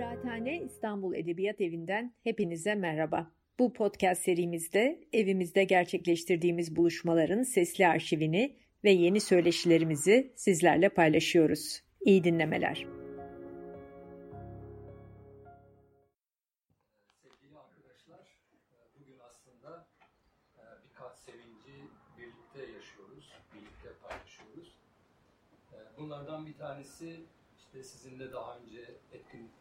[0.00, 3.30] Kıraathane İstanbul Edebiyat Evi'nden hepinize merhaba.
[3.58, 11.82] Bu podcast serimizde evimizde gerçekleştirdiğimiz buluşmaların sesli arşivini ve yeni söyleşilerimizi sizlerle paylaşıyoruz.
[12.00, 12.86] İyi dinlemeler.
[17.22, 18.20] Sevgili arkadaşlar,
[19.00, 19.86] bugün aslında
[20.58, 21.84] e, birkaç sevinci
[22.18, 24.74] birlikte yaşıyoruz, birlikte paylaşıyoruz.
[25.72, 27.20] E, bunlardan bir tanesi
[27.58, 29.00] işte sizin de daha önce
[29.32, 29.59] gibi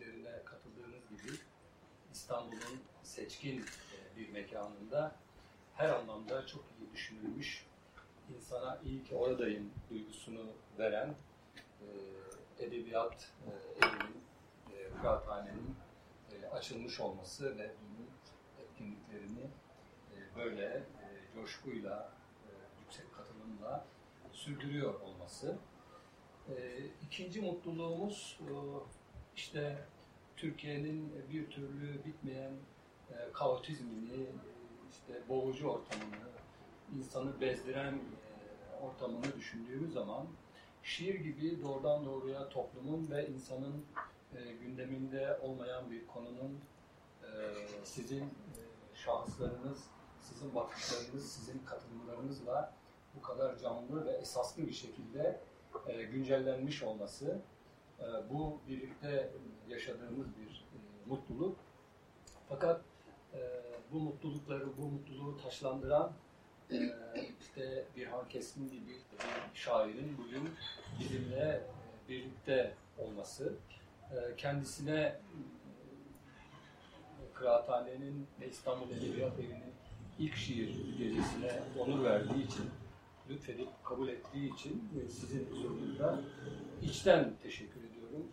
[2.30, 5.16] İstanbul'un seçkin e, bir mekanında
[5.76, 7.66] her anlamda çok iyi düşünülmüş,
[8.36, 10.46] insana iyi ki oradayım duygusunu
[10.80, 11.16] veren
[11.82, 14.24] e, edebiyat e, evinin,
[15.02, 15.76] kıraathanenin
[16.32, 18.10] e, açılmış olması ve bunun
[18.64, 19.50] etkinliklerini
[20.36, 20.84] böyle
[21.36, 22.12] coşkuyla,
[22.82, 23.86] yüksek katılımla
[24.32, 25.58] sürdürüyor olması.
[27.02, 28.40] İkinci mutluluğumuz
[29.36, 29.86] işte
[30.40, 32.52] Türkiye'nin bir türlü bitmeyen
[33.12, 34.28] e, kaotizmini, e,
[34.92, 36.30] işte boğucu ortamını,
[36.98, 40.28] insanı bezdiren e, ortamını düşündüğümüz zaman
[40.84, 43.86] şiir gibi doğrudan doğruya toplumun ve insanın
[44.36, 46.60] e, gündeminde olmayan bir konunun
[47.24, 47.30] e,
[47.84, 48.62] sizin e,
[48.96, 49.80] şahıslarınız,
[50.22, 52.74] sizin bakışlarınız, sizin katılımlarınızla
[53.16, 55.40] bu kadar canlı ve esaslı bir şekilde
[55.88, 57.42] e, güncellenmiş olması
[58.30, 59.30] bu birlikte
[59.70, 61.58] yaşadığımız bir e, mutluluk.
[62.50, 62.82] Fakat
[63.34, 63.40] e,
[63.92, 66.12] bu mutlulukları, bu mutluluğu taşlandıran
[66.72, 66.78] e,
[67.42, 70.50] işte Birhan Keskin gibi bir şairin bugün
[71.00, 71.62] bizimle
[72.10, 73.54] birlikte olması,
[74.38, 75.16] kendisine
[77.34, 79.74] Kıraathane'nin ve İstanbul Edebiyat Evi'nin
[80.20, 82.70] ilk şiir gecesine onur verdiği için,
[83.30, 86.20] lütfedip kabul ettiği için e, sizin huzurunuzda
[86.82, 88.28] içten teşekkür ediyorum.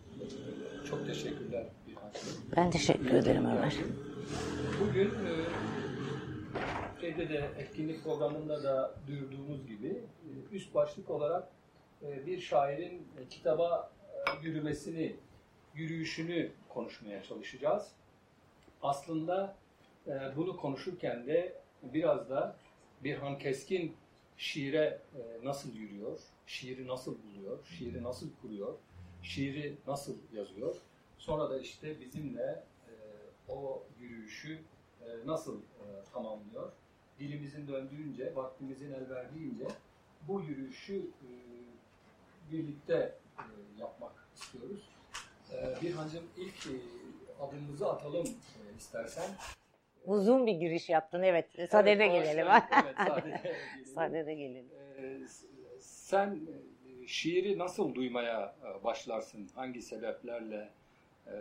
[0.89, 1.95] Çok teşekkürler Bey.
[2.57, 3.75] Ben teşekkür ederim Ömer.
[4.81, 5.13] Bugün
[7.01, 11.49] şeyde de etkinlik programında da duyurduğumuz gibi e, üst başlık olarak
[12.03, 13.93] e, bir şairin kitaba
[14.43, 15.17] yürümesini,
[15.75, 17.93] yürüyüşünü konuşmaya çalışacağız.
[18.83, 19.57] Aslında
[20.37, 22.57] bunu konuşurken de biraz da
[23.05, 23.97] Birhan Keskin
[24.37, 28.75] şiire e, nasıl yürüyor, şiiri nasıl buluyor, şiiri nasıl kuruyor,
[29.23, 30.77] şiiri nasıl yazıyor.
[31.19, 32.93] Sonra da işte bizimle e,
[33.49, 34.59] o yürüyüşü
[35.03, 35.61] e, nasıl
[36.13, 36.73] tamamlıyor.
[37.19, 39.67] Dilimizin döndüğünce, vaktimizin el verdiğince
[40.29, 41.03] bu yürüyüşü
[42.53, 43.19] birlikte
[43.79, 44.89] yapmak istiyoruz.
[45.53, 46.69] E, Birhancığım ilk
[47.41, 48.27] adımımızı atalım
[48.79, 49.31] istersen.
[50.07, 51.51] Uzun bir giriş yaptın evet.
[51.71, 52.47] Sadede Evet, gelelim.
[52.47, 52.63] başlayalım.
[52.85, 53.57] Evet, sadede gelelim.
[53.85, 54.67] Sadede gelelim.
[54.99, 55.19] Ee,
[55.81, 56.29] sen
[57.05, 59.49] e, şiiri nasıl duymaya e, başlarsın?
[59.55, 60.69] Hangi sebeplerle,
[61.27, 61.35] e,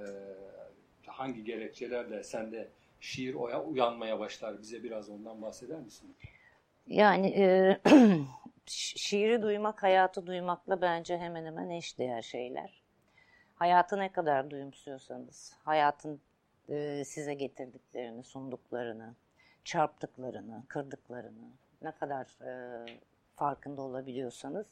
[1.05, 2.67] hangi gerekçelerle sende
[2.99, 4.59] şiir oya uyanmaya başlar?
[4.61, 6.15] Bize biraz ondan bahseder misin?
[6.87, 7.77] Yani e,
[8.67, 12.81] şi- şiiri duymak, hayatı duymakla bence hemen hemen eşdeğer şeyler.
[13.55, 16.21] Hayatı ne kadar duyumsuyorsanız, hayatın
[16.69, 19.15] e, size getirdiklerini, sunduklarını,
[19.63, 21.47] çarptıklarını, kırdıklarını
[21.81, 22.85] ne kadar e,
[23.35, 24.65] farkında olabiliyorsanız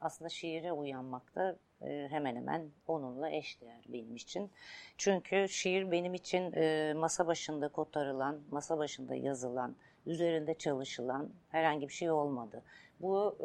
[0.00, 4.50] aslında şiire uyanmak da e, hemen hemen onunla eşdeğer benim için.
[4.98, 6.58] Çünkü şiir benim için
[6.98, 9.76] masa başında kotarılan, masa başında yazılan,
[10.06, 12.62] üzerinde çalışılan herhangi bir şey olmadı.
[13.00, 13.38] Bu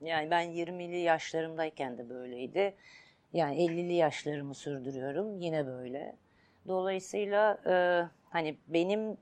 [0.00, 2.74] yani ben 20'li yaşlarımdayken de böyleydi.
[3.32, 6.16] Yani 50'li yaşlarımı sürdürüyorum yine böyle.
[6.68, 7.74] Dolayısıyla e,
[8.30, 9.16] hani benim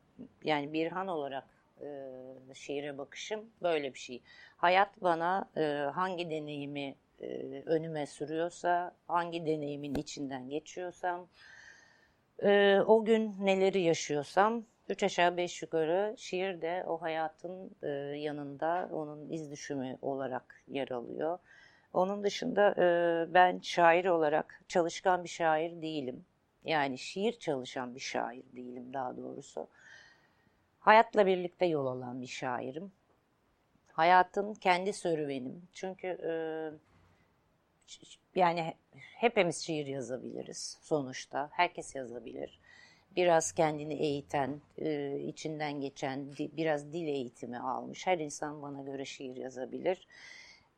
[0.45, 1.45] yani Birhan olarak
[1.83, 2.11] e,
[2.55, 4.23] şiire bakışım böyle bir şey.
[4.57, 5.63] Hayat bana e,
[5.95, 7.27] hangi deneyimi e,
[7.67, 11.29] önüme sürüyorsa, hangi deneyimin içinden geçiyorsam,
[12.43, 18.89] e, o gün neleri yaşıyorsam, üç aşağı beş yukarı şiir de o hayatın e, yanında
[18.93, 21.39] onun iz düşümü olarak yer alıyor.
[21.93, 26.25] Onun dışında e, ben şair olarak çalışkan bir şair değilim.
[26.65, 29.69] Yani şiir çalışan bir şair değilim daha doğrusu.
[30.81, 32.93] Hayatla birlikte yol alan bir şairim.
[33.93, 35.69] Hayatın kendi serüvenim.
[35.73, 36.33] Çünkü e,
[38.35, 41.49] yani he- hepimiz şiir yazabiliriz sonuçta.
[41.53, 42.61] Herkes yazabilir.
[43.17, 48.07] Biraz kendini eğiten, e, içinden geçen, di- biraz dil eğitimi almış.
[48.07, 50.07] Her insan bana göre şiir yazabilir.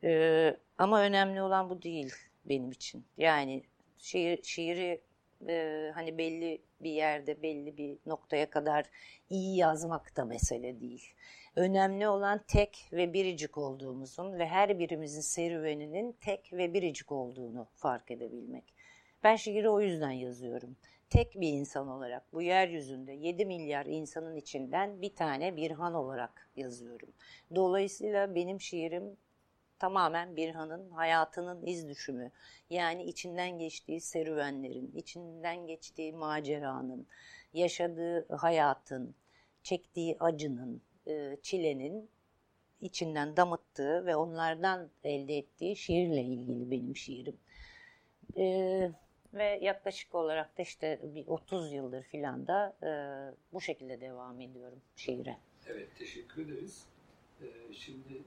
[0.03, 2.13] E, ama önemli olan bu değil
[2.45, 3.05] benim için.
[3.17, 3.63] Yani
[3.97, 5.01] şiir, şiiri
[5.49, 8.85] e, hani belli bir yerde belli bir noktaya kadar
[9.29, 11.13] iyi yazmak da mesele değil.
[11.55, 18.11] Önemli olan tek ve biricik olduğumuzun ve her birimizin serüveninin tek ve biricik olduğunu fark
[18.11, 18.73] edebilmek.
[19.23, 20.77] Ben şiiri o yüzden yazıyorum.
[21.09, 27.09] tek bir insan olarak bu yeryüzünde 7 milyar insanın içinden bir tane Birhan olarak yazıyorum.
[27.55, 29.17] Dolayısıyla benim şiirim
[29.83, 32.31] tamamen Birhan'ın hayatının iz düşümü.
[32.69, 37.07] Yani içinden geçtiği serüvenlerin, içinden geçtiği maceranın,
[37.53, 39.15] yaşadığı hayatın,
[39.63, 42.09] çektiği acının, e, çilenin
[42.81, 47.37] içinden damıttığı ve onlardan elde ettiği şiirle ilgili benim şiirim.
[48.37, 48.91] Ee,
[49.33, 52.89] ve yaklaşık olarak da işte bir 30 yıldır filan da e,
[53.53, 55.37] bu şekilde devam ediyorum şiire.
[55.67, 56.85] Evet, teşekkür ederiz.
[57.71, 58.23] Şimdi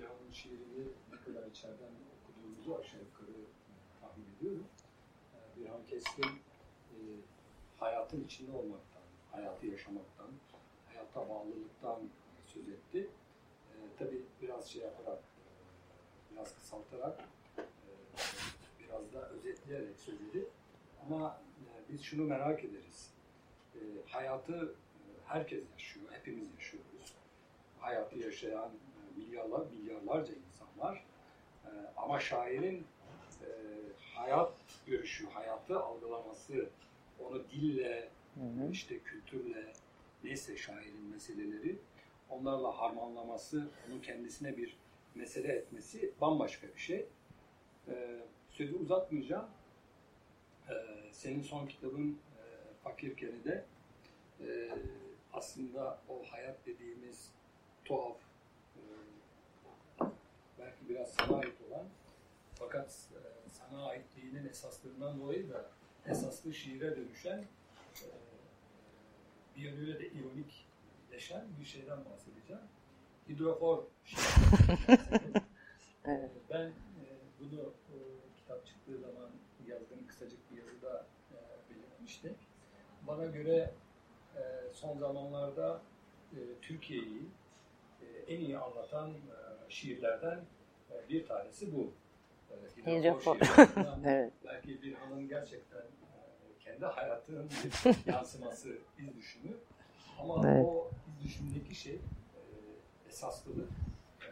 [0.00, 1.92] hanım şiirini ne kadar içeriden
[2.22, 3.36] okuduğumuzu aşağı yukarı
[4.00, 4.66] tahmin ediyorum.
[5.34, 6.30] Ee, bir hanım keskin
[6.92, 6.96] e,
[7.78, 9.02] hayatın içinde olmaktan,
[9.32, 10.30] hayatı yaşamaktan,
[10.86, 12.00] hayata bağlılıktan
[12.46, 13.08] söz etti.
[13.72, 17.20] E, tabii biraz şey yaparak, e, biraz kısaltarak,
[17.58, 17.62] e,
[18.80, 20.48] biraz da özetleyerek söyledi.
[21.06, 23.10] Ama e, biz şunu merak ederiz.
[23.74, 24.74] E, hayatı
[25.26, 27.14] herkes yaşıyor, hepimiz yaşıyoruz.
[27.80, 28.70] Hayatı yaşayan
[29.16, 31.04] milyarlar, milyarlarca insan var.
[31.64, 32.86] E, ama şairin
[33.42, 33.48] e,
[34.14, 34.52] hayat
[34.86, 36.68] görüşü, hayatı algılaması,
[37.20, 38.70] onu dille, Hı hı.
[38.70, 39.72] işte kültürle,
[40.24, 41.76] neyse şairin meseleleri,
[42.30, 44.76] onlarla harmanlaması, onu kendisine bir
[45.14, 47.06] mesele etmesi bambaşka bir şey.
[47.88, 48.20] Ee,
[48.50, 49.46] sözü uzatmayacağım.
[50.68, 50.74] Ee,
[51.12, 52.42] senin son kitabın e,
[52.84, 53.64] Fakirken'i de
[54.40, 54.70] e,
[55.32, 57.30] aslında o hayat dediğimiz
[57.84, 58.16] tuhaf,
[60.88, 61.86] biraz sana ait olan
[62.54, 65.70] fakat e, sana aitliğinin esaslığından dolayı da
[66.06, 68.06] esaslı şiire dönüşen e,
[69.56, 72.62] bir yönüyle de ironikleşen bir şeyden bahsedeceğim.
[73.28, 73.84] Hidrofor.
[76.06, 76.30] Evet.
[76.50, 76.72] Ben e,
[77.40, 77.96] bunu e,
[78.36, 79.30] kitap çıktığı zaman
[79.66, 81.06] yazdığım kısacık bir yazıda
[81.70, 82.34] belirtmiştim.
[83.06, 83.70] Bana göre
[84.72, 85.82] son zamanlarda
[86.62, 87.22] Türkiye'yi
[88.28, 89.12] en iyi anlatan
[89.68, 90.40] şiirlerden
[91.08, 91.92] bir tanesi bu.
[92.86, 93.36] E, Hidrofor.
[93.38, 94.32] şiirlerinden Evet.
[94.44, 97.48] belki bir hanım gerçekten e, kendi hayatının
[98.06, 99.56] bir yansıması, iz düşümü.
[100.20, 100.66] Ama Evet.
[100.66, 102.00] o iz düşümdeki şey e,
[103.08, 103.70] esaslılık,
[104.22, 104.28] e,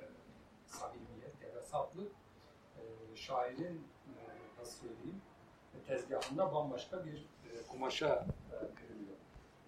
[0.66, 2.12] samimiyet ya da saflık
[2.76, 2.82] e,
[3.16, 4.12] şairin e,
[4.60, 5.20] nasıl söyleyeyim
[5.75, 9.16] e, tezgahında bambaşka bir e, kumaşa e, kırılıyor.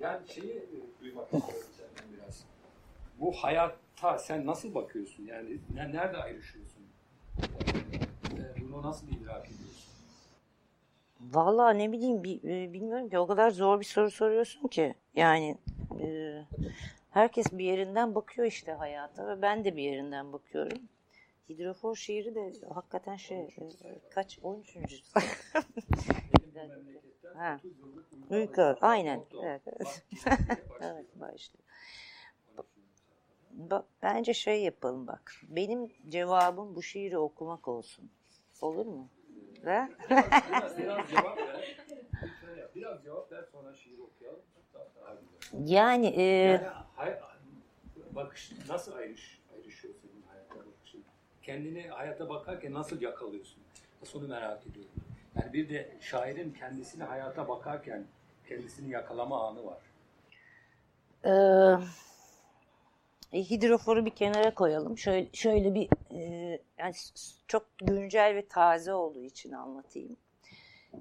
[0.00, 2.44] Yani şeyi e, duymak istiyorum senden biraz.
[3.20, 3.32] Bu
[4.04, 5.26] hayatta sen nasıl bakıyorsun?
[5.26, 6.82] Yani ne- nerede ayrışıyorsun?
[8.38, 9.84] E, bunu nasıl idrak ediyorsun?
[11.20, 14.94] Vallahi ne bileyim bi- e, bilmiyorum ki o kadar zor bir soru soruyorsun ki.
[15.16, 15.58] Yani
[16.00, 16.06] e,
[17.10, 20.78] herkes bir yerinden bakıyor işte hayata ve ben de bir yerinden bakıyorum.
[21.48, 23.48] Hidrofor şiiri de hakikaten şey e,
[24.10, 24.76] kaç 13.
[24.76, 24.90] Benim
[26.44, 27.60] bu memleketten Ha.
[27.64, 29.20] 30 yıllık Uyku, aynen.
[29.42, 29.62] Evet,
[30.80, 31.06] evet.
[31.20, 31.64] Başlıyor.
[34.02, 35.32] Bence şey yapalım bak.
[35.42, 38.10] Benim cevabım bu şiiri okumak olsun.
[38.60, 39.08] Olur mu?
[39.64, 41.76] Ve Biraz, biraz, biraz cevap ver.
[42.22, 42.70] Lütfen yap.
[42.74, 44.40] Biraz cevap ver sonra şiir okuyalım.
[45.64, 46.66] Yani e, Yani
[46.96, 47.18] hay,
[48.14, 51.04] bakış nasıl ayrış, ayrışıyor senin hayata bakışın?
[51.42, 53.62] Kendini hayata bakarken nasıl yakalıyorsun?
[54.02, 54.90] Nasıl onu merak ediyorum.
[55.40, 58.04] Yani bir de şairin kendisini hayata bakarken
[58.48, 59.78] kendisini yakalama anı var.
[61.24, 61.32] e,
[63.38, 64.98] hidroforu bir kenara koyalım.
[64.98, 66.94] Şöyle, şöyle bir e, yani
[67.48, 70.16] çok güncel ve taze olduğu için anlatayım.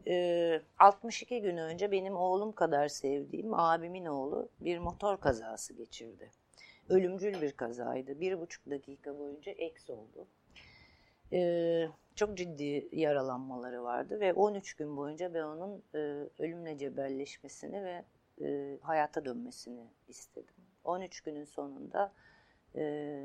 [0.07, 6.31] E, 62 gün önce benim oğlum kadar sevdiğim abimin oğlu bir motor kazası geçirdi.
[6.89, 8.19] Ölümcül bir kazaydı.
[8.19, 10.27] Bir buçuk dakika boyunca eks oldu.
[11.33, 15.99] E, çok ciddi yaralanmaları vardı ve 13 gün boyunca ben onun e,
[16.39, 18.03] ölümle cebelleşmesini ve
[18.41, 20.52] e, hayata dönmesini istedim.
[20.83, 22.13] 13 günün sonunda
[22.75, 23.23] e,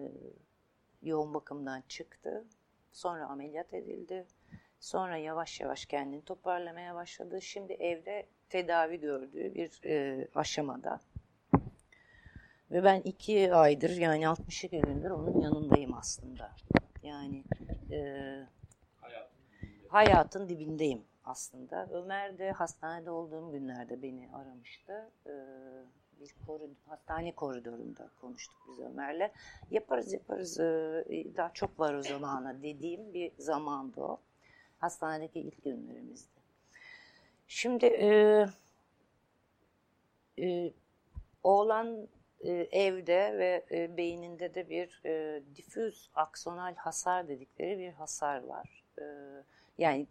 [1.03, 2.45] yoğun bakımdan çıktı.
[2.93, 4.27] Sonra ameliyat edildi.
[4.81, 7.43] Sonra yavaş yavaş kendini toparlamaya başladı.
[7.43, 11.01] Şimdi evde tedavi gördüğü bir e, aşamada.
[12.71, 16.53] Ve ben iki aydır yani 62 gündür onun yanındayım aslında.
[17.03, 17.45] Yani
[17.91, 18.01] e,
[19.01, 19.31] Hayat.
[19.89, 21.89] hayatın dibindeyim aslında.
[21.93, 25.11] Ömer de hastanede olduğum günlerde beni aramıştı.
[25.27, 25.31] Ee,
[26.21, 29.31] bir koridor, hastane koridorunda konuştuk biz Ömer'le.
[29.71, 31.05] Yaparız yaparız ee,
[31.37, 34.21] daha çok var o zamana dediğim bir zamandı o.
[34.79, 36.39] Hastanedeki ilk günlerimizdi.
[37.49, 38.47] Şimdi e,
[40.39, 40.73] e,
[41.43, 42.09] oğlan
[42.41, 48.85] e, evde ve e, beyninde de bir e, difüz aksonal hasar dedikleri bir hasar var.
[48.99, 49.05] E,
[49.79, 50.07] yani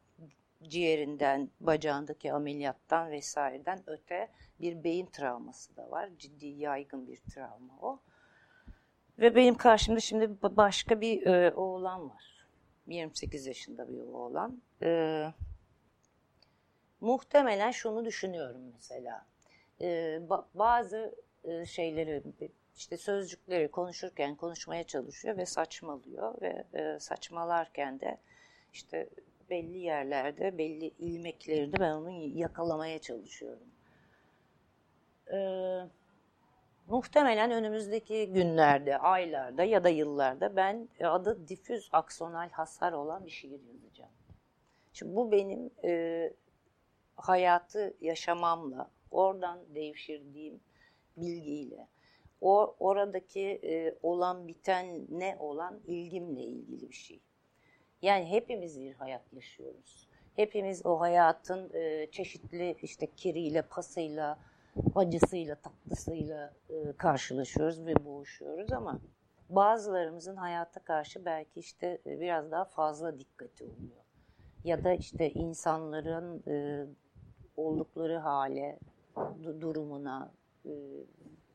[0.63, 4.29] ciğerinden, bacağındaki ameliyattan vesaireden öte
[4.61, 6.09] bir beyin travması da var.
[6.17, 7.99] Ciddi yaygın bir travma o.
[9.19, 12.47] Ve benim karşımda şimdi başka bir e, oğlan var.
[12.87, 14.61] 28 yaşında bir oğlan.
[14.81, 15.23] E,
[17.01, 19.25] muhtemelen şunu düşünüyorum mesela.
[19.81, 20.19] E,
[20.53, 22.23] bazı e, şeyleri
[22.77, 28.17] işte sözcükleri konuşurken konuşmaya çalışıyor ve saçmalıyor ve e, saçmalarken de
[28.73, 29.09] işte
[29.49, 33.67] belli yerlerde belli ilmeklerini ben onu yakalamaya çalışıyorum.
[35.33, 35.79] Ee,
[36.87, 43.61] muhtemelen önümüzdeki günlerde, aylarda ya da yıllarda ben adı difüz aksonal hasar olan bir şiir
[43.73, 44.11] yazacağım.
[44.93, 46.33] Şimdi bu benim e,
[47.15, 50.59] hayatı yaşamamla, oradan devşirdiğim
[51.17, 51.87] bilgiyle,
[52.41, 57.19] o oradaki e, olan biten ne olan ilgimle ilgili bir şey.
[58.01, 60.07] Yani hepimiz bir hayat yaşıyoruz.
[60.35, 64.39] Hepimiz o hayatın e, çeşitli işte kiriyle, pasıyla,
[64.95, 68.99] acısıyla, tatlısıyla e, karşılaşıyoruz ve boğuşuyoruz ama
[69.49, 74.03] bazılarımızın hayata karşı belki işte e, biraz daha fazla dikkati oluyor.
[74.63, 76.85] Ya da işte insanların e,
[77.57, 78.79] oldukları hale,
[79.61, 80.31] durumuna
[80.65, 80.71] e,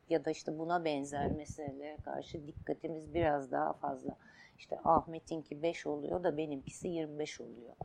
[0.09, 4.17] ya da işte buna benzer meselelere karşı dikkatimiz biraz daha fazla.
[4.57, 7.75] İşte Ahmet'inki 5 oluyor da benimkisi 25 oluyor.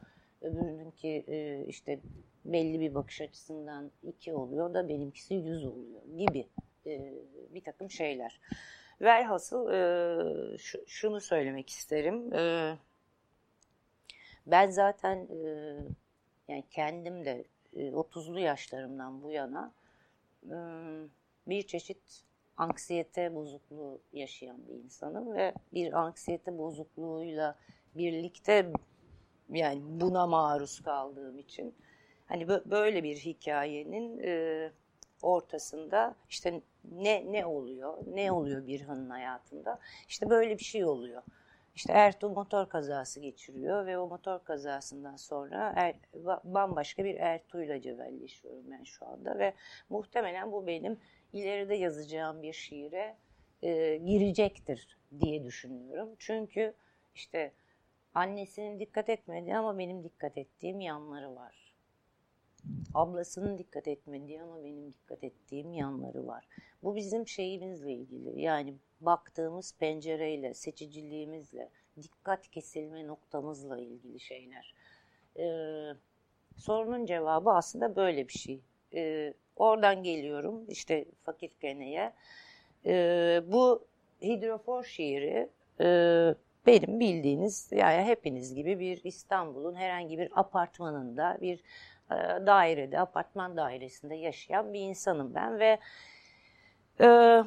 [0.41, 2.01] Öbürününki e, işte
[2.45, 6.49] belli bir bakış açısından 2 oluyor da benimkisi 100 oluyor gibi
[6.87, 7.15] e,
[7.55, 8.41] bir takım şeyler.
[9.01, 12.31] Velhasıl e, şunu söylemek isterim.
[14.47, 15.29] Ben zaten
[16.49, 17.45] yani kendim de
[17.77, 19.73] 30'lu yaşlarımdan bu yana
[21.47, 22.25] bir çeşit
[22.59, 27.59] anksiyete bozukluğu yaşayan bir insanım ve bir anksiyete bozukluğuyla
[27.95, 28.73] birlikte
[29.51, 31.75] yani buna maruz kaldığım için
[32.27, 34.71] hani böyle bir hikayenin e,
[35.23, 36.61] ortasında işte
[36.93, 37.99] ne ne oluyor?
[38.07, 39.79] Ne oluyor bir hanın hayatında?
[40.09, 41.23] İşte böyle bir şey oluyor.
[41.75, 45.95] İşte Ertuğ motor kazası geçiriyor ve o motor kazasından sonra er,
[46.45, 49.55] bambaşka bir Ertuğ'yla cebelleşiyorum ben şu anda ve
[49.89, 50.99] muhtemelen bu benim
[51.33, 53.17] ileride yazacağım bir şiire
[53.63, 56.09] e, girecektir diye düşünüyorum.
[56.19, 56.75] Çünkü
[57.15, 57.53] işte
[58.15, 61.75] annesinin dikkat etmediği ama benim dikkat ettiğim yanları var.
[62.95, 66.49] Ablasının dikkat etmediği ama benim dikkat ettiğim yanları var.
[66.83, 68.41] Bu bizim şeyimizle ilgili.
[68.41, 71.71] Yani baktığımız pencereyle, seçiciliğimizle,
[72.03, 74.75] dikkat kesilme noktamızla ilgili şeyler.
[75.39, 75.91] Ee,
[76.57, 78.61] sorunun cevabı aslında böyle bir şey.
[78.95, 82.13] Ee, Oradan geliyorum işte Fakirkene'ye.
[82.87, 83.87] Ee, bu
[84.23, 85.49] hidrofor şiiri
[85.81, 85.87] e,
[86.67, 91.59] benim bildiğiniz yani hepiniz gibi bir İstanbul'un herhangi bir apartmanında bir
[92.11, 95.79] e, dairede apartman dairesinde yaşayan bir insanım ben ve
[97.01, 97.39] e,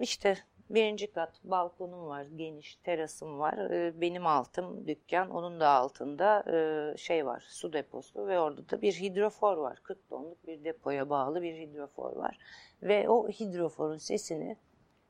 [0.00, 0.38] işte
[0.72, 3.70] Birinci kat balkonum var, geniş terasım var.
[3.70, 8.82] Ee, benim altım dükkan, onun da altında e, şey var, su deposu ve orada da
[8.82, 9.78] bir hidrofor var.
[9.82, 12.38] 40 tonluk bir depoya bağlı bir hidrofor var.
[12.82, 14.56] Ve o hidroforun sesini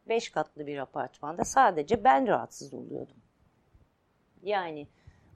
[0.09, 3.17] 5 katlı bir apartmanda sadece ben rahatsız oluyordum.
[4.43, 4.89] Yani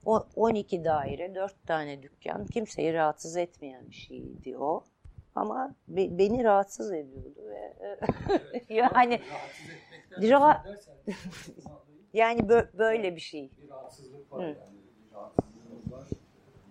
[0.04, 4.84] o 12 daire, 4 tane dükkan kimseyi rahatsız etmeyen bir şeydi o.
[5.36, 7.76] Ama be, beni rahatsız ediyordu ve
[8.28, 9.20] evet, yani
[10.20, 10.88] rahatsız
[12.12, 13.50] yani bö böyle bir şey.
[13.62, 14.46] Bir rahatsızlık var Hı.
[14.46, 14.56] yani.
[15.10, 16.08] Bir rahatsızlığımız var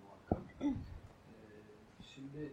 [0.02, 0.42] muhakkak.
[0.60, 0.72] Ee,
[2.02, 2.52] şimdi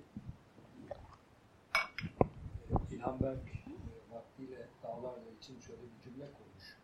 [2.91, 6.77] İlhan Berk e, vaktiyle dağlarla için şöyle bir cümle kurmuş.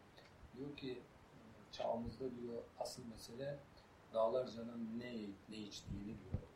[0.57, 0.99] Diyor ki
[1.71, 3.57] çağımızda diyor asıl mesele
[4.13, 5.11] dağlarcanın ne,
[5.49, 6.48] ne içtiğini diyor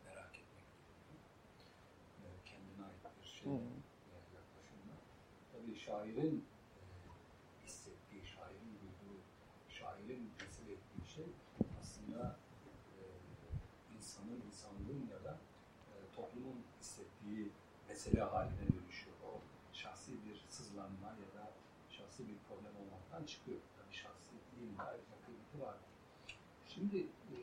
[3.44, 3.52] şey
[4.38, 4.96] yaklaşımla.
[5.52, 6.46] Tabii şairin
[6.78, 6.82] e,
[7.66, 9.20] hissettiği, şairin duyduğu,
[9.70, 11.26] şairin tesir ettiği şey
[11.82, 12.38] aslında
[12.98, 13.02] e,
[13.96, 15.38] insanın, insanlığın ya da
[15.92, 17.52] e, toplumun hissettiği
[17.90, 19.16] mesele haline dönüşüyor.
[19.28, 19.40] O
[19.74, 21.52] şahsi bir sızlanma ya da
[21.90, 23.60] şahsi bir problem olmaktan çıkıyor.
[23.78, 24.78] Tabii şahsi değil mi?
[24.80, 25.76] Ayrıca kıymeti var.
[26.68, 26.98] Şimdi
[27.34, 27.38] e,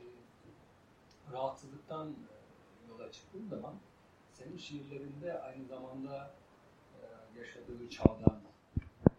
[1.31, 3.75] rahatsızlıktan e, yola çıktığım zaman
[4.43, 6.33] senin şiirlerinde aynı zamanda
[7.01, 8.41] e, yaşadığı çağdan,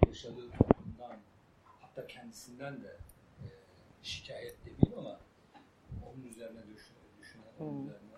[0.06, 1.16] yaşadığı toplumdan,
[1.80, 2.96] hatta kendisinden de
[3.40, 3.46] e,
[4.02, 5.20] şikayet demeyeyim ama
[6.06, 7.88] onun üzerine düşün, düşünen, onun hmm.
[7.88, 8.16] üzerine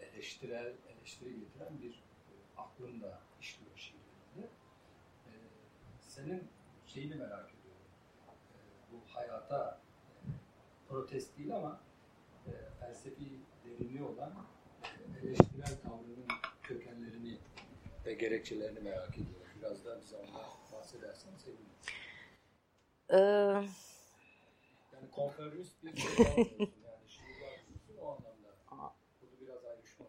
[0.00, 4.48] e, eleştirel, eleştiri getiren bir e, aklın da işliyor şiirlerinde.
[5.26, 5.32] E,
[6.00, 6.48] senin
[6.86, 7.82] şeyini merak ediyorum.
[8.54, 8.58] E,
[8.92, 9.80] bu hayata
[10.24, 10.28] e,
[10.88, 11.80] protest değil ama
[12.46, 14.32] e, felsefi derinliği olan
[15.24, 16.26] eleştirel tavrının
[16.62, 17.38] kökenlerini
[18.06, 19.46] ve gerekçelerini merak ediyorum.
[19.60, 21.66] Biraz daha bize ondan bahsedersen sevinirim.
[23.10, 23.16] Ee,
[24.92, 26.10] Yani konferans bir şey.
[26.18, 28.94] Yani şiir yazıyorsun o anlamda.
[29.22, 30.06] Bunu biraz ayrışma.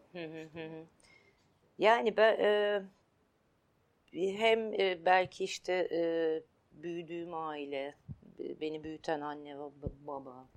[1.78, 2.82] Yani ben e,
[4.38, 6.02] hem e, belki işte e,
[6.82, 7.94] büyüdüğüm aile,
[8.38, 9.62] beni büyüten anne ve
[10.06, 10.48] baba,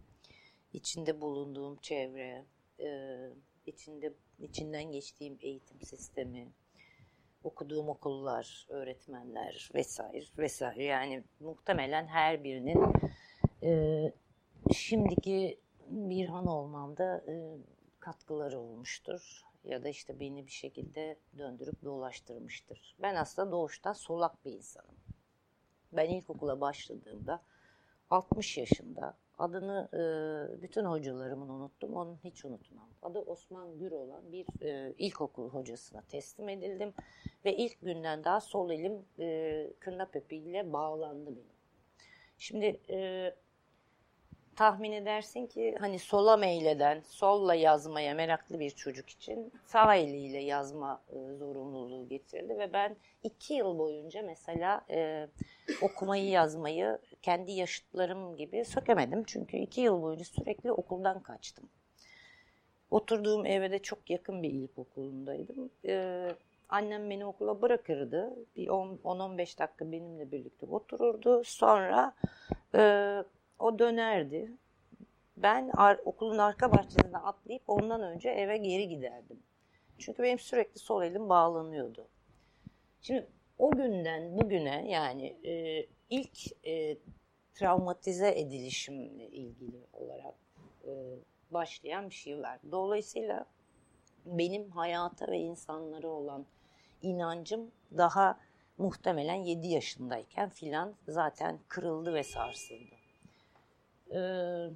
[0.74, 2.46] içinde bulunduğum çevre,
[2.80, 3.20] e,
[3.68, 6.52] içinde içinden geçtiğim eğitim sistemi,
[7.44, 10.84] okuduğum okullar, öğretmenler vesaire vesaire.
[10.84, 12.94] Yani muhtemelen her birinin
[13.64, 14.12] e,
[14.74, 17.58] şimdiki bir han olmamda e,
[18.00, 22.96] katkıları olmuştur ya da işte beni bir şekilde döndürüp dolaştırmıştır.
[23.02, 24.96] Ben aslında doğuştan solak bir insanım.
[25.94, 27.44] Ben ilkokula başladığımda
[28.10, 29.90] 60 yaşında adını
[30.62, 32.90] bütün hocalarımın unuttum, onu hiç unutmam.
[33.02, 36.94] Adı Osman Gür olan bir e, ilkokul hocasına teslim edildim
[37.46, 41.56] ve ilk günden daha sol elim e, kırnap ile bağlandı benim.
[42.38, 42.80] Şimdi
[44.56, 51.02] tahmin edersin ki hani sola meyleden, solla yazmaya meraklı bir çocuk için sağ eliyle yazma
[51.38, 54.86] zorunluluğu getirildi ve ben iki yıl boyunca mesela
[55.82, 59.24] okumayı yazmayı kendi yaşıtlarım gibi sökemedim.
[59.24, 61.70] Çünkü iki yıl boyunca sürekli okuldan kaçtım.
[62.92, 65.70] Oturduğum evde çok yakın bir ilkokulundaydım.
[65.86, 66.28] E,
[66.70, 68.34] annem beni okula bırakırdı.
[68.56, 71.44] Bir 10-15 dakika benimle birlikte otururdu.
[71.44, 72.14] Sonra
[72.76, 73.24] e,
[73.60, 74.52] o dönerdi.
[75.38, 79.40] Ben ar okulun arka bahçesinden atlayıp ondan önce eve geri giderdim.
[79.98, 82.08] Çünkü benim sürekli sol elim bağlanıyordu.
[83.02, 83.28] Şimdi
[83.60, 86.98] o günden bugüne yani e, ilk e,
[87.54, 90.36] travmatize edilişimle ilgili olarak
[90.88, 90.92] e,
[91.52, 92.60] başlayan bir şey var.
[92.72, 93.46] Dolayısıyla
[94.26, 96.46] benim hayata ve insanlara olan
[97.02, 98.40] inancım daha
[98.78, 102.96] muhtemelen 7 yaşındayken filan zaten kırıldı ve sarsıldı.
[104.14, 104.70] Ee,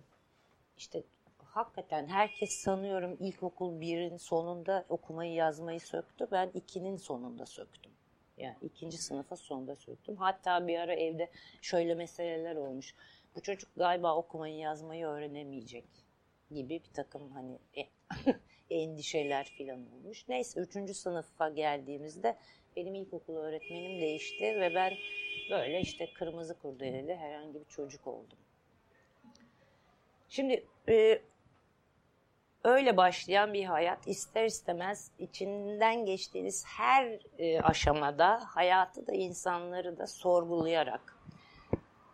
[0.77, 1.03] işte
[1.43, 6.27] hakikaten herkes sanıyorum ilkokul birin sonunda okumayı yazmayı söktü.
[6.31, 7.91] Ben ikinin sonunda söktüm.
[8.39, 10.15] Yani ikinci sınıfa sonunda söktüm.
[10.15, 11.29] Hatta bir ara evde
[11.61, 12.95] şöyle meseleler olmuş.
[13.35, 15.85] Bu çocuk galiba okumayı yazmayı öğrenemeyecek
[16.51, 17.87] gibi bir takım hani e,
[18.75, 20.27] endişeler filan olmuş.
[20.29, 22.37] Neyse üçüncü sınıfa geldiğimizde
[22.75, 24.93] benim ilkokul öğretmenim değişti ve ben
[25.49, 28.37] böyle işte kırmızı kurdeleli herhangi bir çocuk oldum.
[30.29, 31.21] Şimdi e,
[32.63, 40.07] öyle başlayan bir hayat ister istemez içinden geçtiğiniz her e, aşamada hayatı da insanları da
[40.07, 41.17] sorgulayarak,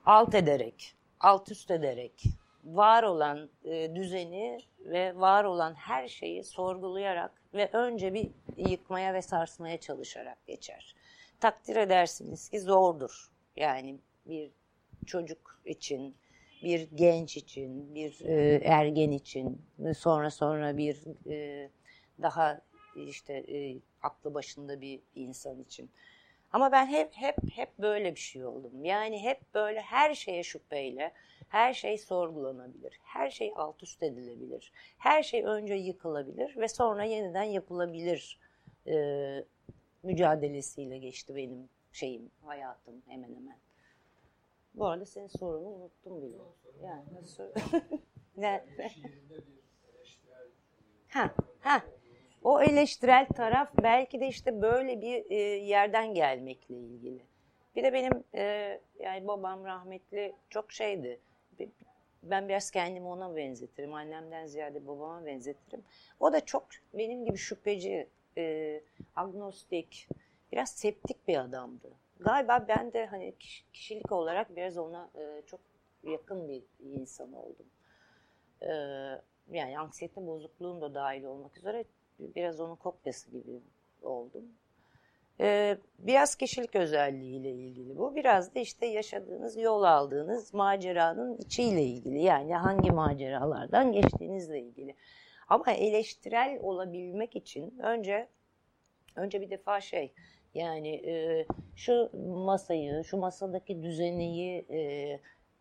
[0.05, 2.23] alt ederek, alt üst ederek,
[2.63, 9.21] var olan e, düzeni ve var olan her şeyi sorgulayarak ve önce bir yıkmaya ve
[9.21, 10.95] sarsmaya çalışarak geçer.
[11.39, 13.31] Takdir edersiniz ki zordur.
[13.55, 14.51] Yani bir
[15.05, 16.15] çocuk için,
[16.63, 19.61] bir genç için, bir e, ergen için,
[19.97, 21.69] sonra sonra bir e,
[22.21, 22.61] daha
[22.95, 25.89] işte e, aklı başında bir insan için.
[26.51, 28.85] Ama ben hep hep hep böyle bir şey oldum.
[28.85, 31.11] Yani hep böyle her şeye şüpheyle,
[31.49, 37.43] her şey sorgulanabilir, her şey alt üst edilebilir, her şey önce yıkılabilir ve sonra yeniden
[37.43, 38.39] yapılabilir
[38.87, 38.95] e,
[40.03, 43.57] mücadelesiyle geçti benim şeyim, hayatım hemen hemen.
[44.77, 46.37] Bu arada senin sorunu unuttum bile.
[46.83, 47.43] Yani nasıl?
[48.37, 48.65] ne?
[51.07, 51.83] ha, ha.
[52.43, 55.35] O eleştirel taraf belki de işte böyle bir e,
[55.65, 57.19] yerden gelmekle ilgili.
[57.75, 61.19] Bir de benim e, yani babam rahmetli çok şeydi.
[62.23, 63.93] Ben biraz kendimi ona benzetirim.
[63.93, 65.83] Annemden ziyade babama benzetirim.
[66.19, 68.07] O da çok benim gibi şüpheci,
[68.37, 68.81] e,
[69.15, 70.07] agnostik,
[70.51, 73.35] biraz septik bir adamdı galiba ben de hani
[73.73, 75.59] kişilik olarak biraz ona e, çok
[76.03, 77.65] yakın bir insan oldum.
[78.61, 78.71] E,
[79.51, 81.85] yani anksiyete bozukluğum da dahil olmak üzere
[82.19, 83.61] biraz onun kopyası gibi
[84.01, 84.45] oldum.
[85.39, 88.15] E, biraz kişilik özelliğiyle ilgili bu.
[88.15, 92.23] Biraz da işte yaşadığınız, yol aldığınız maceranın içiyle ilgili.
[92.23, 94.95] Yani hangi maceralardan geçtiğinizle ilgili.
[95.47, 98.27] Ama eleştirel olabilmek için önce
[99.15, 100.13] önce bir defa şey
[100.55, 104.79] yani e, şu masayı, şu masadaki düzeniyi e,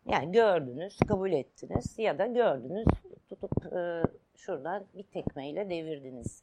[0.06, 2.86] yani gördünüz, kabul ettiniz ya da gördünüz
[3.28, 4.02] tutup e,
[4.36, 6.42] şuradan bir tekmeyle devirdiniz.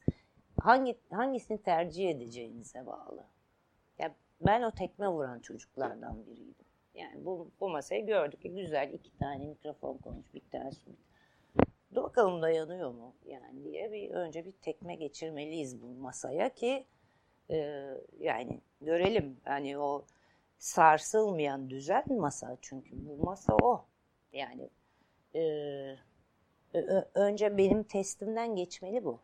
[0.60, 3.24] Hangi hangisini tercih edeceğinize bağlı.
[3.98, 6.64] Ya ben o tekme vuran çocuklardan biriydim.
[6.94, 10.70] Yani bu, bu masayı gördük ki güzel iki tane mikrofon koymuş bir tane
[11.96, 16.84] bakalım dayanıyor mu yani diye bir önce bir tekme geçirmeliyiz bu masaya ki
[17.50, 17.88] e,
[18.20, 20.04] yani görelim hani o
[20.58, 23.84] sarsılmayan düzen masa çünkü bu masa o
[24.32, 24.70] yani
[25.34, 25.96] e,
[27.14, 29.20] önce benim testimden geçmeli bu.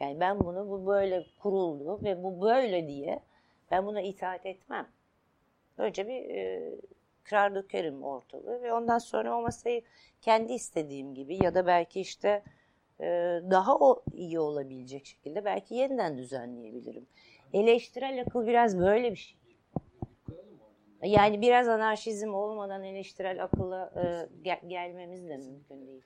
[0.00, 3.20] Yani ben bunu bu böyle kuruldu ve bu böyle diye
[3.70, 4.88] ben buna itaat etmem.
[5.78, 6.70] Önce bir e,
[7.24, 9.82] kırar dökerim ortalığı ve ondan sonra o masayı
[10.20, 12.42] kendi istediğim gibi ya da belki işte
[13.50, 17.06] daha o iyi olabilecek şekilde belki yeniden düzenleyebilirim.
[17.52, 19.38] Eleştirel akıl biraz böyle bir şey.
[21.02, 26.02] Yani biraz anarşizm olmadan eleştirel akılla e, gel gelmemiz de mümkün değil.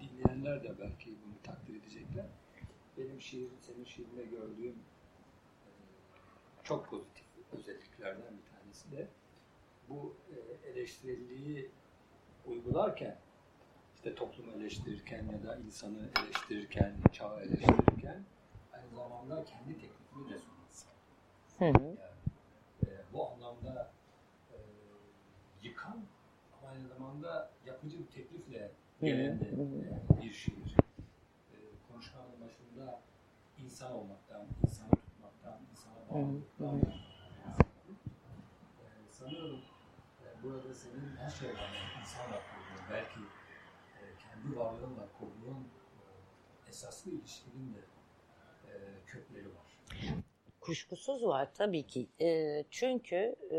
[0.00, 2.24] Dinleyenler de belki bunu takdir edecekler.
[2.98, 5.70] Benim şiirin, senin şiirinde gördüğüm e,
[6.64, 9.06] çok pozitif özelliklerden bir tanesi de
[9.88, 11.70] bu e, eleştirilliği
[12.46, 13.16] uygularken
[13.98, 18.24] işte toplumu eleştirirken ya da insanı eleştirirken, çağı eleştirirken
[18.72, 20.86] aynı zamanda kendi teklifini de sunması.
[21.60, 21.96] Yani,
[22.86, 23.90] e, bu anlamda
[24.50, 24.56] e,
[25.62, 26.00] yıkan
[26.58, 30.76] ama aynı zamanda yapıcı bir teklifle gelen de e, bir şiir.
[31.52, 31.56] E,
[31.92, 33.00] konuşmanın başında
[33.64, 36.92] insan olmaktan, insanı tutmaktan, insana bağlılıktan
[38.80, 39.60] e, sanıyorum
[40.24, 43.20] e, burada senin her şeyden insanla kurduğun, belki
[44.48, 45.60] kendi varlığınla kurduğun
[46.66, 47.78] e, esaslı ilişkinin de
[48.68, 48.72] e,
[49.06, 49.78] kökleri var.
[50.60, 52.06] Kuşkusuz var tabii ki.
[52.20, 53.58] E, çünkü e,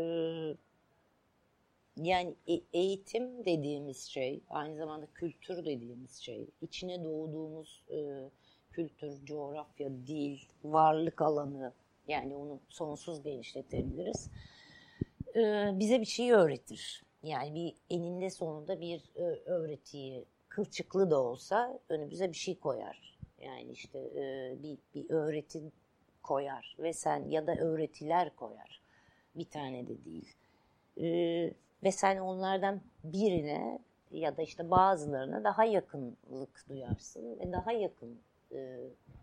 [1.96, 2.34] yani
[2.72, 7.84] eğitim dediğimiz şey, aynı zamanda kültür dediğimiz şey, içine doğduğumuz
[8.72, 11.72] kültür, coğrafya, dil, varlık alanı,
[12.08, 14.30] yani onu sonsuz genişletebiliriz.
[15.78, 17.02] Bize bir şey öğretir.
[17.22, 19.02] Yani bir eninde sonunda bir
[19.46, 23.18] öğretiyi, kılçıklı da olsa önümüze bir şey koyar.
[23.40, 25.62] Yani işte e, bir, bir öğreti
[26.22, 28.80] koyar ve sen ya da öğretiler koyar.
[29.34, 30.34] Bir tane de değil.
[30.96, 31.06] E,
[31.82, 33.78] ve sen onlardan birine
[34.10, 38.18] ya da işte bazılarına daha yakınlık duyarsın ve daha yakın
[38.52, 38.78] e,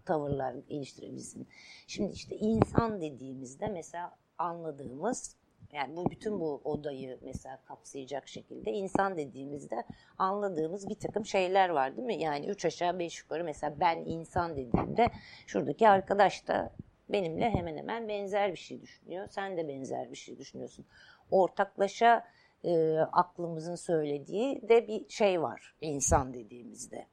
[0.05, 1.47] tavırlar geliştirebilirsin.
[1.87, 5.35] Şimdi işte insan dediğimizde mesela anladığımız
[5.73, 9.83] yani bu bütün bu odayı mesela kapsayacak şekilde insan dediğimizde
[10.17, 12.21] anladığımız bir takım şeyler var değil mi?
[12.21, 15.09] Yani üç aşağı beş yukarı mesela ben insan dediğimde
[15.47, 16.73] şuradaki arkadaş da
[17.09, 19.27] benimle hemen hemen benzer bir şey düşünüyor.
[19.29, 20.85] Sen de benzer bir şey düşünüyorsun.
[21.31, 22.23] Ortaklaşa
[22.63, 27.07] e, aklımızın söylediği de bir şey var insan dediğimizde.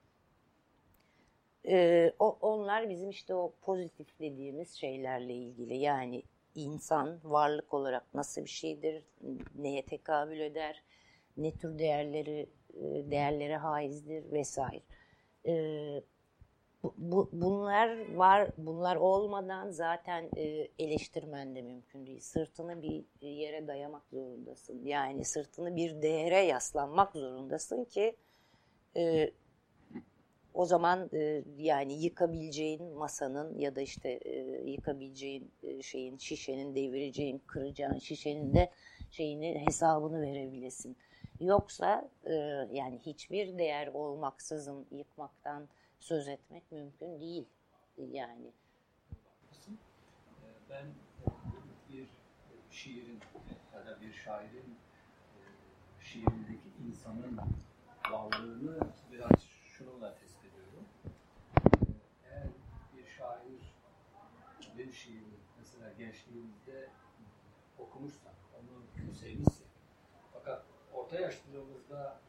[1.69, 6.23] E, o, onlar bizim işte o pozitif dediğimiz şeylerle ilgili yani
[6.55, 9.05] insan varlık olarak nasıl bir şeydir,
[9.55, 10.83] neye tekabül eder,
[11.37, 14.83] ne tür değerleri e, değerlere haizdir vesaire.
[15.47, 15.55] E,
[16.99, 22.21] bu, bunlar var, bunlar olmadan zaten e, eleştirmen de mümkün değil.
[22.21, 24.85] Sırtını bir yere dayamak zorundasın.
[24.85, 28.17] Yani sırtını bir değere yaslanmak zorundasın ki
[28.97, 29.31] e,
[30.55, 34.39] o zaman e, yani yıkabileceğin masanın ya da işte e,
[34.71, 38.71] yıkabileceğin e, şeyin, şişenin devireceğin, kıracağın şişenin de
[39.11, 40.97] şeyini hesabını verebilesin.
[41.41, 42.35] Yoksa e,
[42.73, 45.69] yani hiçbir değer olmaksızın yıkmaktan
[46.01, 47.45] söz etmek mümkün değil
[47.99, 48.53] yani.
[50.71, 50.87] Ben
[51.93, 52.09] bir
[52.71, 53.21] şiirin
[53.75, 54.77] ya da bir şairin
[56.01, 57.39] şiirindeki insanın
[58.11, 58.79] varlığını
[59.13, 60.34] biraz şununla tespit
[60.75, 61.19] ediyorum.
[62.25, 62.49] Eğer
[62.97, 63.75] bir şair
[64.79, 65.25] bir şiiri
[65.59, 66.89] mesela gençliğimizde
[67.79, 69.67] okumuşsak, onu sevmişsek
[70.33, 72.21] fakat orta yaşlılığımızda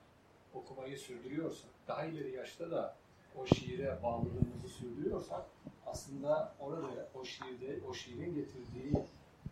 [0.53, 2.97] okumayı sürdürüyorsak, daha ileri yaşta da
[3.35, 5.45] o şiire bağlılığımızı sürdürüyorsak
[5.85, 8.95] aslında orada o şiirde o şiirin getirdiği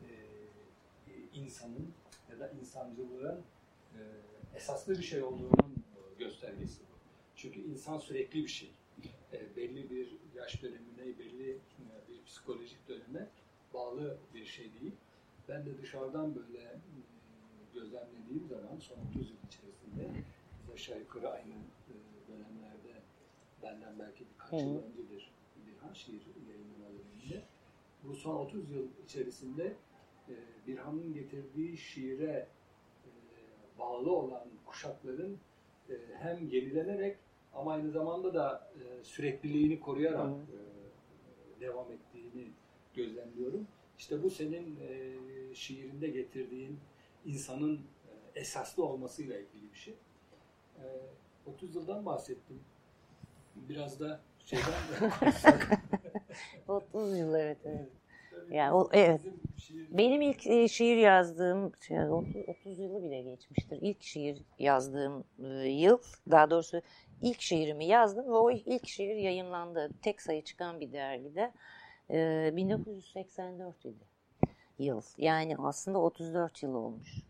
[0.01, 0.09] e,
[1.33, 1.93] insanın
[2.31, 3.41] ya da insancılığın
[3.93, 3.99] e,
[4.55, 5.83] esaslı bir şey olduğunun
[6.19, 6.93] göstergesi bu.
[7.35, 8.71] Çünkü insan sürekli bir şey.
[9.33, 11.57] E, belli bir yaş dönemine, belli e,
[12.09, 13.27] bir psikolojik döneme
[13.73, 14.93] bağlı bir şey değil.
[15.49, 16.77] Ben de dışarıdan böyle e,
[17.73, 20.23] gözlemlediğim zaman son 30 yıl içerisinde
[20.73, 21.93] aşağı yukarı aynı e,
[22.27, 23.01] dönemlerde
[23.63, 25.31] benden belki birkaç yıl öncedir
[25.67, 27.43] Birhan şiir yayınlama döneminde.
[28.03, 29.75] Bu son 30 yıl içerisinde
[30.29, 30.33] e,
[30.67, 32.47] Birhan'ın getirdiği şiire
[33.05, 33.09] e,
[33.79, 35.37] bağlı olan kuşakların
[35.89, 37.17] e, hem yenilenerek
[37.53, 42.47] ama aynı zamanda da e, sürekliliğini koruyarak e, devam ettiğini
[42.93, 43.67] gözlemliyorum.
[43.97, 45.15] İşte bu senin e,
[45.55, 46.79] şiirinde getirdiğin
[47.25, 49.93] insanın e, esaslı olmasıyla ilgili bir şey.
[50.77, 50.83] E,
[51.45, 52.59] 30 yıldan bahsettim.
[53.55, 55.81] Biraz da şeyden de konuşsak.
[56.67, 57.57] 30 yıl evet.
[57.65, 57.89] evet.
[58.49, 59.21] Yani o, evet.
[59.91, 63.79] Benim ilk e, şiir yazdığım, şey, 30, 30 yılı bile geçmiştir.
[63.81, 65.97] İlk şiir yazdığım e, yıl,
[66.31, 66.81] daha doğrusu
[67.21, 69.89] ilk şiirimi yazdım ve o ilk şiir yayınlandı.
[70.01, 71.51] Tek sayı çıkan bir dergide.
[72.09, 74.13] E, 1984 idi
[74.79, 75.01] yıl.
[75.17, 77.23] Yani aslında 34 yıl olmuş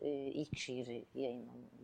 [0.00, 1.04] e, ilk şiiri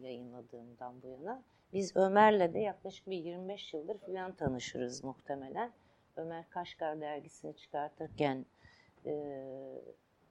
[0.02, 1.42] yayınladığımdan bu yana.
[1.72, 5.72] Biz Ömer'le de yaklaşık bir 25 yıldır falan tanışırız muhtemelen.
[6.16, 8.46] Ömer Kaşgar dergisini çıkartırken
[9.06, 9.44] e,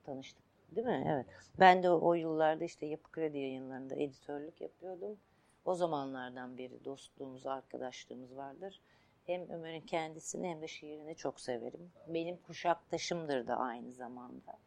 [0.04, 0.44] tanıştık
[0.76, 1.06] değil mi?
[1.08, 1.26] Evet.
[1.60, 5.18] Ben de o, o yıllarda işte Yapı Kredi yayınlarında editörlük yapıyordum.
[5.66, 8.82] O zamanlardan beri dostluğumuz, arkadaşlığımız vardır.
[9.26, 11.92] Hem Ömer'in kendisini hem de şiirini çok severim.
[12.08, 14.60] Benim kuşaktaşımdır da aynı zamanda.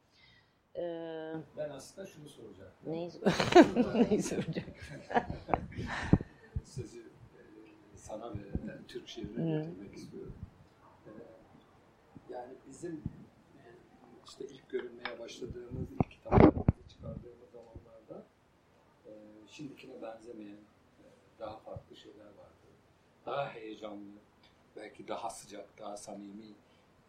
[0.76, 2.72] Ee, ben aslında şunu soracağım.
[2.86, 3.10] Neyi,
[4.10, 4.68] neyi soracağım?
[6.64, 10.34] Sözü e, sana ve yani Türk şiirine getirmek istiyorum.
[11.06, 11.10] Ee,
[12.32, 13.17] yani bizim e,
[14.40, 18.26] işte ilk görünmeye başladığımız, ilk kitaplarımızı çıkardığımız zamanlarda
[19.06, 19.10] e,
[19.48, 21.04] şimdikine benzemeyen e,
[21.38, 22.68] daha farklı şeyler vardı.
[23.26, 24.16] Daha heyecanlı,
[24.76, 26.54] belki daha sıcak, daha samimi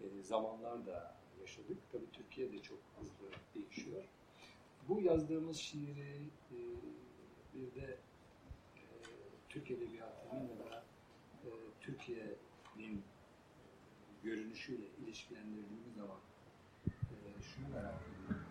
[0.02, 1.78] e, zamanlar da yaşadık.
[1.92, 4.04] Tabii Türkiye de çok hızlı değişiyor.
[4.88, 6.58] Bu yazdığımız şiiri e,
[7.54, 7.98] bir de
[8.76, 8.84] e,
[9.50, 10.84] Türk Edebiyatı'nın ya da
[11.46, 11.50] e,
[11.82, 13.04] Türkiye'nin
[14.24, 16.29] görünüşüyle ilişkilendirdiğimiz zaman e,
[17.60, 18.46] şunu merak ediyorum.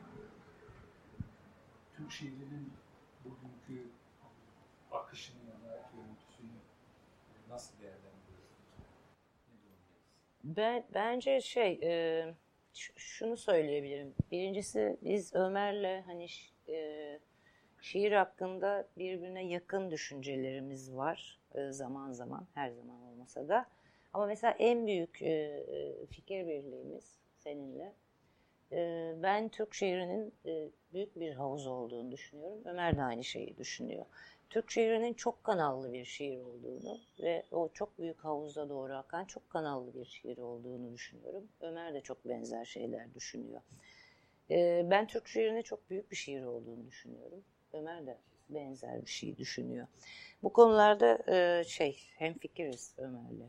[1.96, 2.72] Türk şiirinin
[3.24, 3.88] bugünkü
[4.92, 6.58] akışını ya da görüntüsünü
[7.48, 8.18] nasıl değerlendiriyorsunuz?
[10.44, 12.34] Ben, bence şey e,
[12.96, 14.14] şunu söyleyebilirim.
[14.30, 16.26] Birincisi biz Ömer'le hani
[16.68, 17.18] e,
[17.80, 23.66] şiir hakkında birbirine yakın düşüncelerimiz var e, zaman zaman, her zaman olmasa da.
[24.12, 27.94] Ama mesela en büyük e, e fikir birliğimiz seninle.
[29.22, 30.34] Ben Türk şiirinin
[30.92, 32.58] büyük bir havuz olduğunu düşünüyorum.
[32.64, 34.04] Ömer de aynı şeyi düşünüyor.
[34.50, 39.50] Türk şiirinin çok kanallı bir şiir olduğunu ve o çok büyük havuza doğru akan çok
[39.50, 41.48] kanallı bir şiir olduğunu düşünüyorum.
[41.60, 43.60] Ömer de çok benzer şeyler düşünüyor.
[44.90, 47.44] Ben Türk şiirinin çok büyük bir şiir olduğunu düşünüyorum.
[47.72, 48.18] Ömer de
[48.50, 49.86] benzer bir şey düşünüyor.
[50.42, 51.18] Bu konularda
[51.64, 53.48] şey hem fikiriz Ömer'le.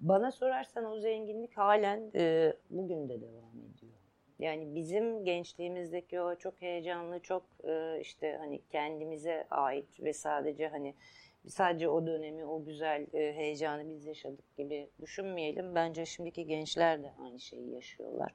[0.00, 3.92] Bana sorarsan o zenginlik halen e, bugün de devam ediyor.
[4.38, 10.94] Yani bizim gençliğimizdeki o çok heyecanlı, çok e, işte hani kendimize ait ve sadece hani
[11.48, 15.74] sadece o dönemi, o güzel e, heyecanı biz yaşadık gibi düşünmeyelim.
[15.74, 18.34] Bence şimdiki gençler de aynı şeyi yaşıyorlar.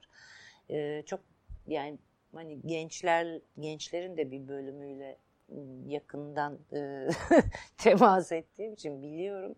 [0.70, 1.20] E, çok
[1.66, 1.98] yani
[2.34, 5.16] hani gençler gençlerin de bir bölümüyle
[5.86, 6.58] yakından
[7.78, 9.54] temas ettiğim için biliyorum.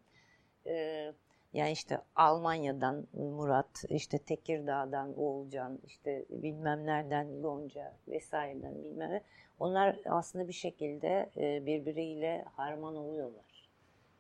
[1.55, 9.23] Yani işte Almanya'dan Murat, işte Tekirdağ'dan Oğulcan, işte bilmem nereden Gonca vesaireden bilmem ne.
[9.61, 13.69] Onlar aslında bir şekilde e, birbiriyle harman oluyorlar.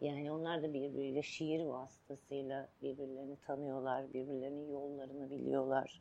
[0.01, 6.01] Yani onlar da birbiriyle şiir vasıtasıyla birbirlerini tanıyorlar, birbirlerinin yollarını biliyorlar,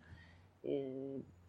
[0.65, 0.69] e,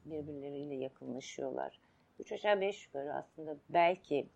[0.04, 1.80] birbirleriyle yakınlaşıyorlar.
[2.18, 4.26] Üç aşağı beş yukarı aslında belki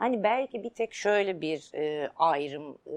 [0.00, 2.96] Hani belki bir tek şöyle bir e, ayrım e,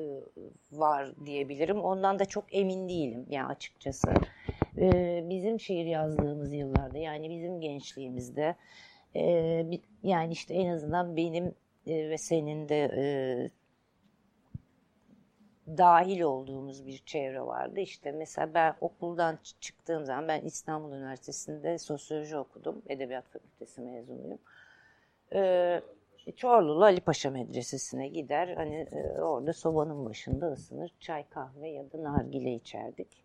[0.72, 1.80] var diyebilirim.
[1.80, 4.14] Ondan da çok emin değilim yani açıkçası.
[4.78, 4.90] E,
[5.30, 8.56] bizim şiir yazdığımız yıllarda yani bizim gençliğimizde
[9.16, 9.24] e,
[10.04, 11.46] yani işte en azından benim
[11.88, 13.04] e, ve senin de e,
[15.78, 17.80] dahil olduğumuz bir çevre vardı.
[17.80, 22.82] İşte mesela ben okuldan çıktığım zaman ben İstanbul Üniversitesi'nde sosyoloji okudum.
[22.90, 24.40] Edebiyat Fakültesi mezunuyum.
[25.34, 25.82] Ee,
[26.32, 28.48] Çorlulu Ali Paşa Medresesi'ne gider.
[28.48, 30.92] Hani e, orada sobanın başında ısınır.
[31.00, 33.24] Çay, kahve ya da nargile içerdik.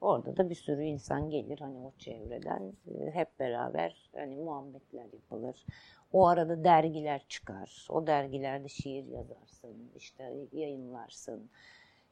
[0.00, 2.72] Orada da bir sürü insan gelir hani o çevreden.
[3.00, 5.66] E, hep beraber hani muhabbetler yapılır.
[6.12, 7.86] O arada dergiler çıkar.
[7.90, 11.50] O dergilerde şiir yazarsın, işte yayınlarsın.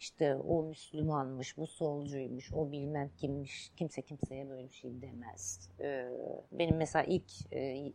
[0.00, 3.72] İşte o Müslümanmış, bu solcuymuş, o bilmem kimmiş.
[3.76, 5.70] Kimse kimseye böyle bir şey demez.
[5.80, 6.08] Ee,
[6.52, 7.92] benim mesela ilk e,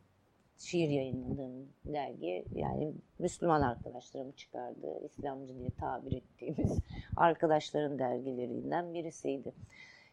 [0.57, 5.01] şiir yayınladığım dergi yani Müslüman arkadaşlarım çıkardı.
[5.05, 6.79] İslamcı diye tabir ettiğimiz
[7.15, 9.53] arkadaşların dergilerinden birisiydi.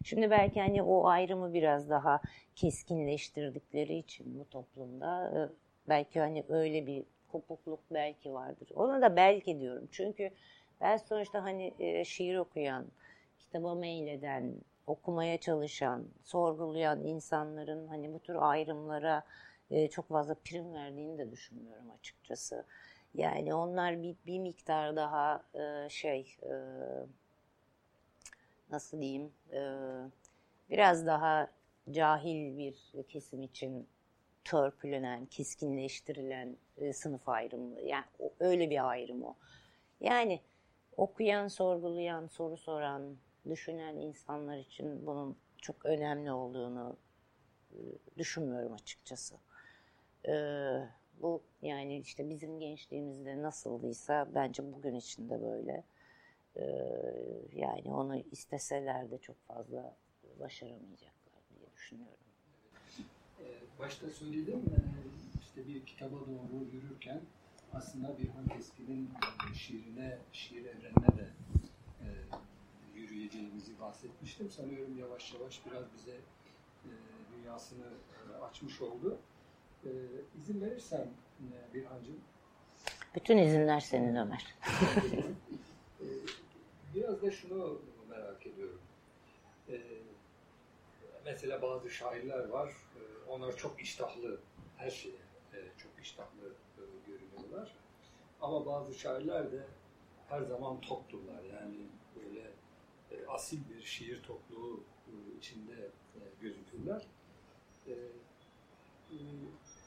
[0.05, 2.21] Şimdi belki hani o ayrımı biraz daha
[2.57, 5.39] keskinleştirdikleri için bu toplumda e,
[5.89, 8.69] belki hani öyle bir kopukluk belki vardır.
[8.75, 9.89] Ona da belki diyorum.
[9.91, 10.31] Çünkü
[10.81, 12.87] ben sonuçta hani e, şiir okuyan,
[13.39, 14.55] kitaba meyleden,
[14.87, 19.23] okumaya çalışan, sorgulayan insanların hani bu tür ayrımlara
[19.71, 22.65] e, çok fazla prim verdiğini de düşünmüyorum açıkçası.
[23.15, 26.55] Yani onlar bir, bir miktar daha e, şey e,
[28.71, 29.61] nasıl diyeyim e,
[30.71, 31.51] biraz daha
[31.91, 33.89] cahil bir kesim için
[34.45, 37.81] törpülenen, keskinleştirilen e, sınıf ayrımı.
[37.81, 39.35] Yani o, öyle bir ayrım o.
[40.01, 40.41] Yani
[40.97, 43.17] okuyan, sorgulayan, soru soran,
[43.49, 46.97] düşünen insanlar için bunun çok önemli olduğunu
[47.73, 47.79] e,
[48.19, 49.37] düşünmüyorum açıkçası.
[50.29, 50.35] E,
[51.23, 55.85] bu yani işte bizim gençliğimizde nasıldıysa bence bugün için de böyle.
[56.57, 56.65] E,
[57.55, 59.97] yani onu isteseler de çok fazla
[60.41, 62.17] başaramayacaklar diye düşünüyorum.
[63.79, 64.65] Başta söyledim
[65.43, 67.21] işte bir kitaba doğru yürürken
[67.73, 69.11] aslında Birhan Keskin'in
[69.55, 71.29] şiirine, şiir evrenine de
[72.95, 74.51] yürüyeceğimizi bahsetmiştim.
[74.51, 76.17] Sanıyorum yavaş yavaş biraz bize
[77.33, 77.87] dünyasını
[78.43, 79.19] açmış oldu.
[80.43, 81.07] İzin verirsen
[81.75, 82.21] Birhan'cığım.
[83.15, 84.55] Bütün izinler senin Ömer.
[86.95, 88.81] biraz da şunu merak ediyorum.
[91.25, 92.73] Mesela bazı şairler var,
[93.29, 94.41] onlar çok iştahlı,
[94.77, 95.15] her şeye
[95.79, 96.55] çok iştahlı
[97.07, 97.75] görünüyorlar.
[98.41, 99.67] Ama bazı şairler de
[100.29, 101.43] her zaman tokturlar.
[101.45, 101.77] Yani
[102.17, 102.51] böyle
[103.29, 104.81] asil bir şiir topluğu
[105.39, 105.91] içinde
[106.41, 107.07] gözükürler.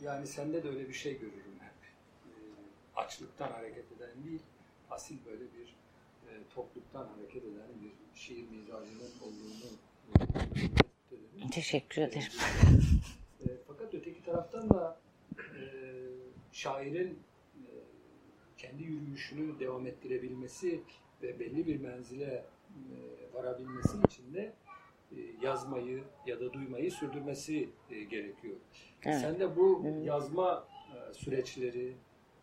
[0.04, 1.74] Yani sende de öyle bir şey görürüm hep.
[2.96, 4.42] Açlıktan hareket eden değil,
[4.90, 5.76] asil böyle bir
[6.56, 9.70] topluluktan hareket eden bir şiir mizacının olduğunu
[11.52, 12.32] Teşekkür ederim.
[13.42, 15.00] E, fakat öteki taraftan da
[15.40, 15.62] e,
[16.52, 17.20] şairin
[17.56, 17.66] e,
[18.58, 20.82] kendi yürüyüşünü devam ettirebilmesi
[21.22, 22.46] ve belli bir menzile e,
[23.34, 24.54] varabilmesi için de e,
[25.42, 28.56] yazmayı ya da duymayı sürdürmesi e, gerekiyor.
[29.06, 29.22] Evet.
[29.22, 31.96] Sen de bu yazma e, süreçleri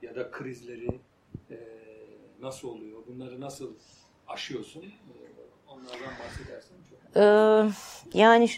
[0.03, 1.01] ya da krizleri
[1.51, 1.57] e,
[2.41, 3.03] nasıl oluyor?
[3.07, 3.75] Bunları nasıl
[4.29, 4.83] aşıyorsun?
[4.83, 4.93] E,
[5.69, 7.17] onlardan bahsedersen çok.
[7.17, 8.49] Ee, yani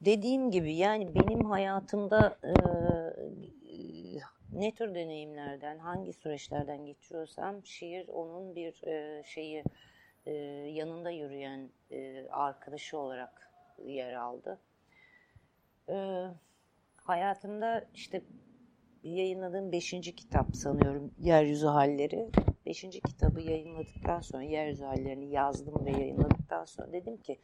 [0.00, 2.52] dediğim gibi yani benim hayatımda e,
[4.52, 9.64] ne tür deneyimlerden, hangi süreçlerden geçiyorsam şiir onun bir e, şeyi
[10.28, 10.32] e,
[10.72, 13.50] yanında yürüyen e, arkadaşı olarak
[13.86, 14.60] yer aldı.
[15.88, 16.26] E,
[16.96, 18.22] hayatımda işte
[19.02, 22.30] yayınladığım beşinci kitap sanıyorum Yeryüzü Halleri.
[22.66, 27.38] Beşinci kitabı yayınladıktan sonra Yeryüzü Hallerini yazdım ve yayınladıktan sonra dedim ki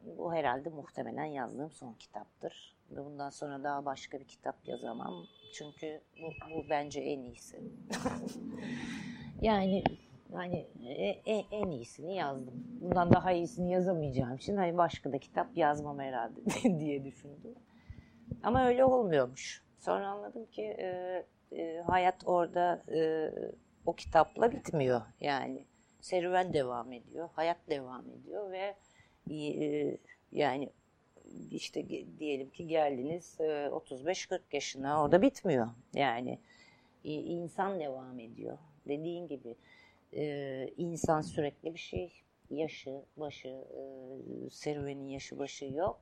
[0.00, 2.76] bu herhalde muhtemelen yazdığım son kitaptır.
[2.90, 5.26] Ve bundan sonra daha başka bir kitap yazamam.
[5.52, 7.60] Çünkü bu, bu bence en iyisi.
[9.42, 9.84] yani
[10.34, 10.66] yani
[11.26, 12.54] en, en iyisini yazdım.
[12.80, 16.40] Bundan daha iyisini yazamayacağım için hani başka da kitap yazmam herhalde
[16.80, 17.54] diye düşündüm.
[18.42, 19.62] Ama öyle olmuyormuş.
[19.78, 23.30] Sonra anladım ki e, e, hayat orada e,
[23.86, 25.00] o kitapla bitmiyor.
[25.20, 25.64] Yani
[26.00, 28.74] serüven devam ediyor, hayat devam ediyor ve
[29.30, 29.96] e,
[30.32, 30.70] yani
[31.50, 31.88] işte
[32.18, 35.68] diyelim ki geldiniz 35-40 e, yaşına orada bitmiyor.
[35.94, 36.38] Yani
[37.04, 38.58] insan devam ediyor.
[38.88, 39.56] Dediğin gibi
[40.12, 43.64] e, insan sürekli bir şey yaşı başı
[44.50, 46.00] serüvenin yaşı başı yok.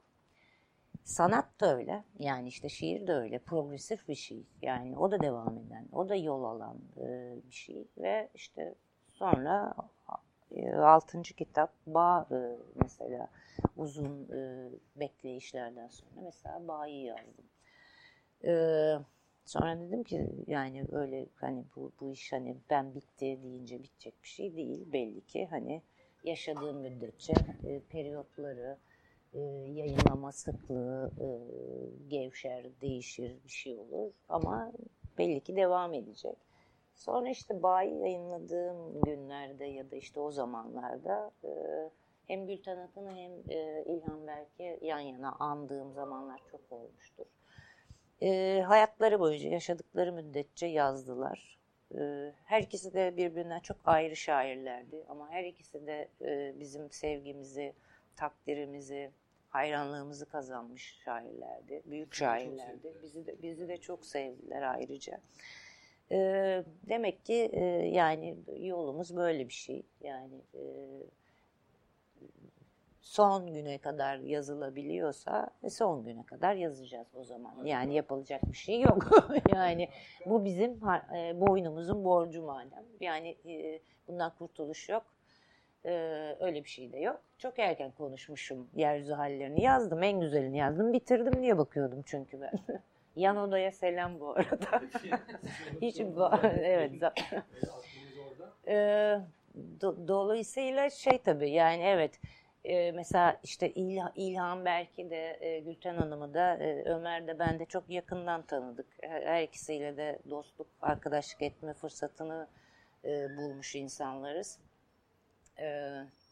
[1.04, 2.04] Sanat da öyle.
[2.18, 3.38] Yani işte şiir de öyle.
[3.38, 4.46] Progresif bir şey.
[4.62, 6.78] Yani o da devam eden, o da yol alan
[7.50, 7.86] bir şey.
[7.98, 8.74] Ve işte
[9.08, 9.74] sonra
[10.50, 12.38] e, altıncı kitap Bağ e,
[12.74, 13.28] mesela
[13.76, 17.44] uzun e, bekleyişlerden sonra mesela Bağ'ı yazdım.
[18.44, 18.52] E,
[19.46, 24.28] sonra dedim ki yani öyle hani bu, bu iş hani ben bitti deyince bitecek bir
[24.28, 25.82] şey değil belli ki hani
[26.24, 27.32] yaşadığım müddetçe
[27.66, 28.76] e, periyotları
[29.34, 29.40] e,
[29.72, 31.28] yayınlama sıklığı e,
[32.08, 34.72] gevşer, değişir bir şey olur ama
[35.18, 36.36] belli ki devam edecek.
[36.94, 41.50] Sonra işte Bağ'ı yayınladığım günlerde ya da işte o zamanlarda e,
[42.26, 47.26] hem Gülten Akın'ı hem e, İlhan Berk'i yan yana andığım zamanlar çok olmuştur.
[48.22, 51.58] E, hayatları boyunca yaşadıkları müddetçe yazdılar.
[51.98, 57.72] E, her ikisi de birbirinden çok ayrı şairlerdi ama her ikisi de e, bizim sevgimizi,
[58.16, 59.10] takdirimizi,
[59.48, 61.82] hayranlığımızı kazanmış şairlerdi.
[61.84, 62.92] Büyük şairlerdi.
[63.02, 65.20] Bizi de, bizi de çok sevdiler ayrıca.
[66.10, 66.18] E,
[66.88, 69.82] demek ki e, yani yolumuz böyle bir şey.
[70.00, 70.62] Yani e,
[73.06, 77.64] son güne kadar yazılabiliyorsa e, son güne kadar yazacağız o zaman.
[77.64, 79.26] Yani yapılacak bir şey yok.
[79.54, 79.88] yani
[80.26, 80.70] bu bizim
[81.16, 82.84] e, boynumuzun borcu madem.
[83.00, 85.02] Yani e, bundan kurtuluş yok.
[85.84, 85.90] e,
[86.40, 87.20] öyle bir şey de yok.
[87.38, 90.02] Çok erken konuşmuşum yeryüzü hallerini yazdım.
[90.02, 90.92] En güzelini yazdım.
[90.92, 92.52] Bitirdim diye bakıyordum çünkü ben.
[93.16, 94.82] Yan odaya selam bu arada.
[95.82, 96.92] Hiç evet.
[98.68, 99.20] Ee,
[99.80, 102.20] do, dolayısıyla şey tabii yani evet
[102.66, 107.58] e, mesela işte İl, İlhan belki de e, Gülten Hanım'ı da e, Ömer de ben
[107.58, 108.86] de çok yakından tanıdık.
[109.02, 112.48] Her, her ikisiyle de dostluk, arkadaşlık etme fırsatını
[113.04, 114.58] e, bulmuş insanlarız.
[115.58, 115.90] E,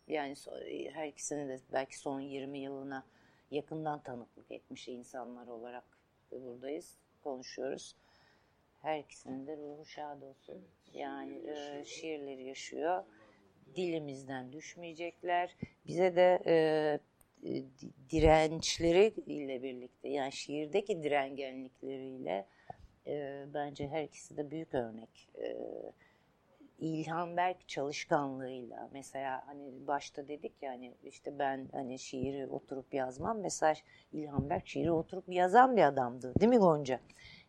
[0.08, 0.52] yani so,
[0.92, 3.04] her ikisini de belki son 20 yılına
[3.50, 5.84] yakından tanıklık etmiş insanlar olarak
[6.30, 7.96] buradayız, konuşuyoruz.
[8.82, 10.68] Her ikisinin de ruhu şad olsun.
[10.92, 13.04] Yani e, şiirleri yaşıyor.
[13.76, 15.56] Dilimizden düşmeyecekler.
[15.86, 16.54] Bize de e,
[18.10, 22.46] dirençleri ile birlikte yani şiirdeki direngenlikleriyle
[23.06, 25.28] e, bence her ikisi de büyük örnek.
[25.42, 25.56] E,
[26.78, 33.38] İlhan Berk çalışkanlığıyla mesela hani başta dedik ya hani işte ben hani şiiri oturup yazmam
[33.40, 33.74] mesela
[34.12, 37.00] İlhan Berk şiiri oturup yazan bir adamdı değil mi Gonca?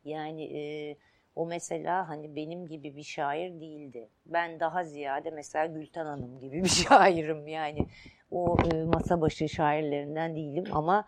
[0.05, 0.95] Yani e,
[1.35, 4.09] o mesela hani benim gibi bir şair değildi.
[4.25, 7.87] Ben daha ziyade mesela Gülten Hanım gibi bir şairim yani.
[8.31, 11.07] O e, masa başı şairlerinden değilim ama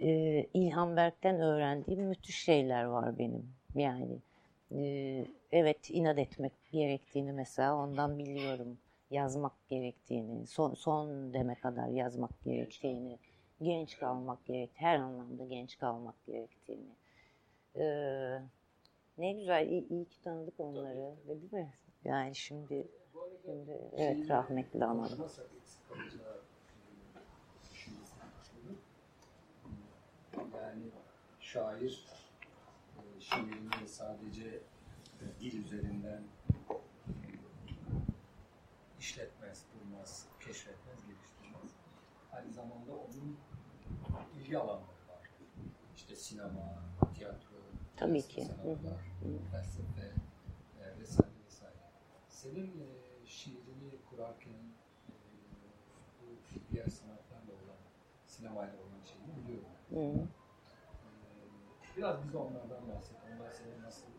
[0.00, 0.10] e,
[0.54, 3.54] İlhan Berk'ten öğrendiğim müthiş şeyler var benim.
[3.74, 4.18] Yani
[4.74, 8.78] e, evet inat etmek gerektiğini mesela ondan biliyorum.
[9.10, 13.18] Yazmak gerektiğini, son, son deme kadar yazmak gerektiğini,
[13.62, 16.96] genç kalmak gerek, her anlamda genç kalmak gerektiğini.
[17.76, 18.38] Ee,
[19.18, 21.74] ne güzel, iyi, iyi ki tanıdık onları, değil mi?
[22.04, 22.88] Yani şimdi,
[23.44, 25.26] şimdi evet rahmetli anladım.
[30.54, 30.82] Yani
[31.40, 32.06] şair
[32.98, 34.60] e, şiirini sadece
[35.40, 36.22] dil üzerinden
[39.00, 41.70] işletmez, bulmaz, keşfetmez, geliştirmez.
[42.32, 43.36] Aynı zamanda onun
[44.36, 45.30] ilgi alanları var.
[45.96, 46.82] İşte sinema,
[48.02, 48.40] Tabii ki.
[48.64, 48.98] sanatlar,
[49.50, 50.06] felsefe
[50.82, 51.76] e, vesaire vesaire.
[52.28, 54.62] Senin e, şiirini kurarken
[55.08, 55.14] e,
[56.20, 56.24] bu
[56.72, 57.80] diğer sanatlarla olan,
[58.26, 59.68] sinemayla olan şeyini biliyorum.
[59.90, 60.28] Hı.
[61.92, 63.16] E, biraz bize onlardan bahset.
[63.36, 64.12] Onlar seni nasıl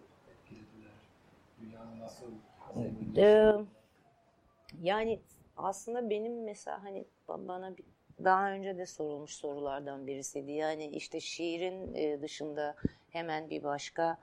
[1.61, 2.31] Dünyanın nasıl
[3.17, 3.53] ee,
[4.81, 5.21] yani
[5.57, 7.85] aslında benim mesela hani bana bir,
[8.23, 10.51] daha önce de sorulmuş sorulardan birisiydi.
[10.51, 12.75] Yani işte şiirin e, dışında
[13.09, 14.17] hemen bir başka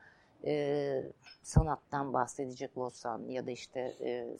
[0.44, 1.02] e,
[1.42, 4.36] sanattan bahsedecek olsan ya da işte e,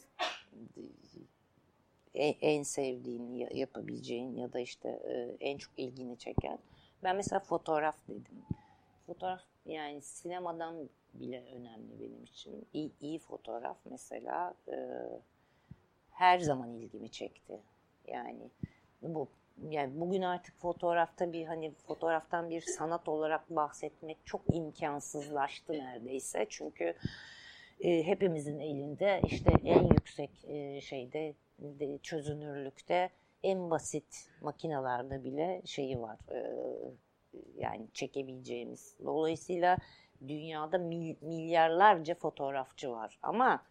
[2.24, 4.88] en sevdiğin yapabileceğin ya da işte
[5.40, 6.59] en çok ilgini çeken.
[7.03, 8.44] Ben mesela fotoğraf dedim.
[9.07, 12.66] Fotoğraf yani sinemadan bile önemli benim için.
[12.72, 14.55] İyi, iyi fotoğraf mesela
[16.11, 17.61] her zaman ilgimi çekti.
[18.07, 18.51] Yani
[19.03, 19.28] bu
[19.68, 26.46] yani bugün artık fotoğrafta bir hani fotoğraftan bir sanat olarak bahsetmek çok imkansızlaştı neredeyse.
[26.48, 26.94] Çünkü
[27.80, 33.11] e, hepimizin elinde işte en yüksek e, şeyde de, çözünürlükte
[33.42, 36.18] en basit makinalarda bile şeyi var.
[36.32, 36.56] E,
[37.56, 38.96] yani çekebileceğimiz.
[39.04, 39.78] Dolayısıyla
[40.28, 43.18] dünyada milyarlarca fotoğrafçı var.
[43.22, 43.62] Ama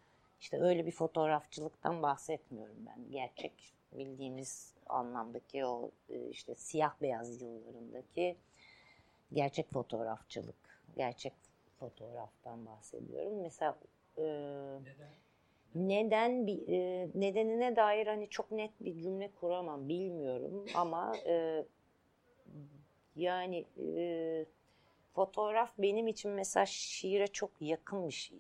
[0.42, 3.12] işte öyle bir fotoğrafçılıktan bahsetmiyorum ben.
[3.12, 8.36] Gerçek bildiğimiz anlamdaki o e, işte siyah beyaz yıllarındaki
[9.34, 11.34] gerçek fotoğrafçılık, gerçek
[11.80, 13.42] fotoğraftan bahsediyorum.
[13.42, 13.78] Mesela
[14.18, 15.10] e, neden?
[15.76, 21.66] neden bir e, nedenine dair hani çok net bir cümle kuramam bilmiyorum ama e,
[23.16, 23.66] yani
[23.98, 24.46] e,
[25.14, 28.40] fotoğraf benim için mesela şiire çok yakın bir şey.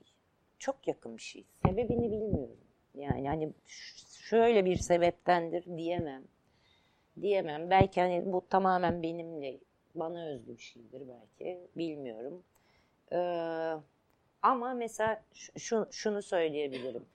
[0.59, 1.45] Çok yakın bir şey.
[1.65, 2.57] Sebebini bilmiyorum.
[2.95, 3.49] Yani hani
[4.29, 6.23] şöyle bir sebeptendir diyemem.
[7.21, 7.69] Diyemem.
[7.69, 9.59] Belki hani bu tamamen benimle
[9.95, 11.67] bana özgü bir şeydir belki.
[11.77, 12.43] Bilmiyorum.
[13.11, 13.73] Ee,
[14.41, 15.23] ama mesela
[15.57, 17.05] şu, şunu söyleyebilirim.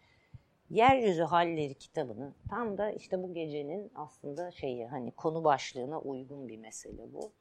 [0.71, 6.57] Yeryüzü Halleri kitabını tam da işte bu gecenin aslında şeyi hani konu başlığına uygun bir
[6.57, 7.33] mesele bu.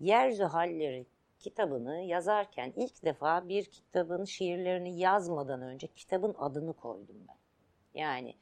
[0.00, 1.06] Yeryüzü Halleri
[1.38, 7.36] kitabını yazarken ilk defa bir kitabın şiirlerini yazmadan önce kitabın adını koydum ben.
[8.00, 8.34] Yani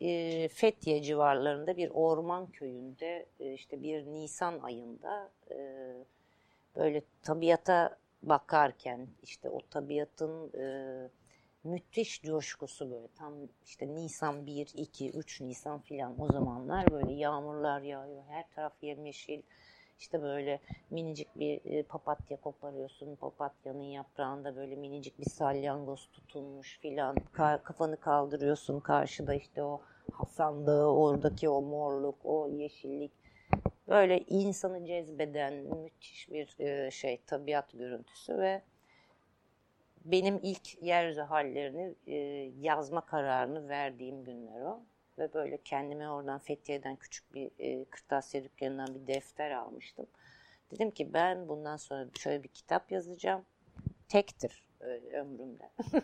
[0.00, 5.56] e, Fethiye civarlarında bir orman köyünde e, işte bir Nisan ayında e,
[6.76, 11.08] böyle tabiata bakarken işte o tabiatın e,
[11.64, 13.34] müthiş coşkusu böyle tam
[13.64, 19.42] işte Nisan 1, 2, 3 Nisan filan o zamanlar böyle yağmurlar yağıyor her taraf yemyeşil
[20.00, 23.16] işte böyle minicik bir e, papatya koparıyorsun.
[23.16, 27.16] Papatyanın yaprağında böyle minicik bir salyangoz tutulmuş filan.
[27.32, 29.80] Ka kafanı kaldırıyorsun karşıda işte o
[30.28, 33.12] sandığı, oradaki o morluk, o yeşillik
[33.88, 38.62] böyle insanı cezbeden müthiş bir e, şey tabiat görüntüsü ve
[40.04, 42.14] benim ilk yeryüzü hallerini e,
[42.60, 44.80] yazma kararını verdiğim günler o.
[45.20, 50.06] Ve böyle kendime oradan Fethiye'den küçük bir e, kırtasiye dükkanından bir defter almıştım.
[50.70, 53.44] Dedim ki ben bundan sonra şöyle bir kitap yazacağım.
[54.08, 54.64] Tektir
[55.12, 55.70] ömrümde.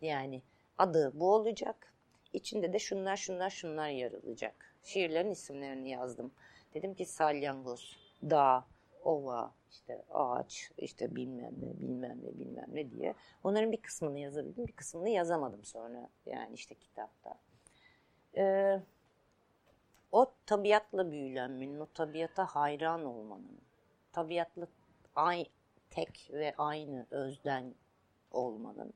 [0.00, 0.42] yani
[0.78, 1.92] adı bu olacak.
[2.32, 4.74] İçinde de şunlar şunlar şunlar yer alacak.
[4.82, 6.32] Şiirlerin isimlerini yazdım.
[6.74, 8.64] Dedim ki salyangoz, dağ,
[9.04, 13.14] ova, işte ağaç, işte bilmem ne, bilmem ne, bilmem ne diye.
[13.44, 17.34] Onların bir kısmını yazabildim, bir kısmını yazamadım sonra yani işte kitapta.
[18.36, 18.82] Ee,
[20.12, 23.60] o tabiatla büyülenmenin, o tabiata hayran olmanın,
[24.12, 24.66] tabiatla
[25.14, 25.46] ay,
[25.90, 27.74] tek ve aynı özden
[28.30, 28.92] olmanın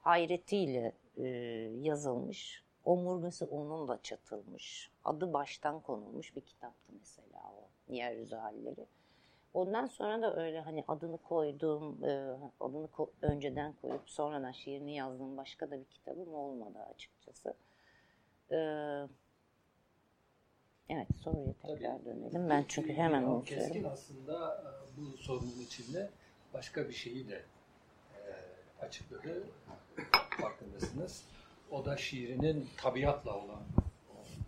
[0.00, 1.26] hayretiyle e,
[1.80, 8.86] yazılmış, omurgası onunla çatılmış, adı baştan konulmuş bir kitaptı mesela o Yeryüzü Halleri.
[9.54, 15.36] Ondan sonra da öyle hani adını koyduğum, e, adını ko- önceden koyup sonradan şiirini yazdığım
[15.36, 17.54] başka da bir kitabım olmadı açıkçası.
[18.50, 18.56] E,
[20.88, 22.50] evet soruya tekrar dönelim.
[22.50, 23.66] Ben çünkü hemen unutuyorum.
[23.66, 26.10] Keskin aslında e, bu sorunun içinde
[26.54, 27.42] başka bir şeyi de
[28.14, 28.20] e,
[28.84, 29.46] açıkladı.
[30.40, 31.24] Farkındasınız.
[31.70, 33.62] O da şiirinin tabiatla olan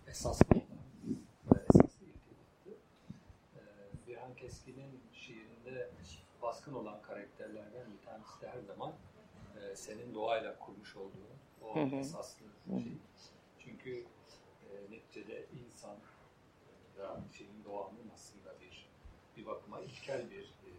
[0.07, 2.77] esaslı olan esaslı irtibatı.
[3.55, 3.61] E,
[4.07, 5.89] Birhan Keskin'in şiirinde
[6.41, 8.93] baskın olan karakterlerden bir tanesi de her zaman
[9.61, 11.31] e, senin doğayla kurmuş olduğun
[11.63, 11.95] o Hı hı.
[11.95, 12.45] esaslı
[12.83, 12.93] şey.
[13.83, 15.95] Çünkü e, neticede insan
[16.97, 18.89] da şeyin doğanın aslında bir
[19.37, 20.69] bir bakıma ilkel bir e,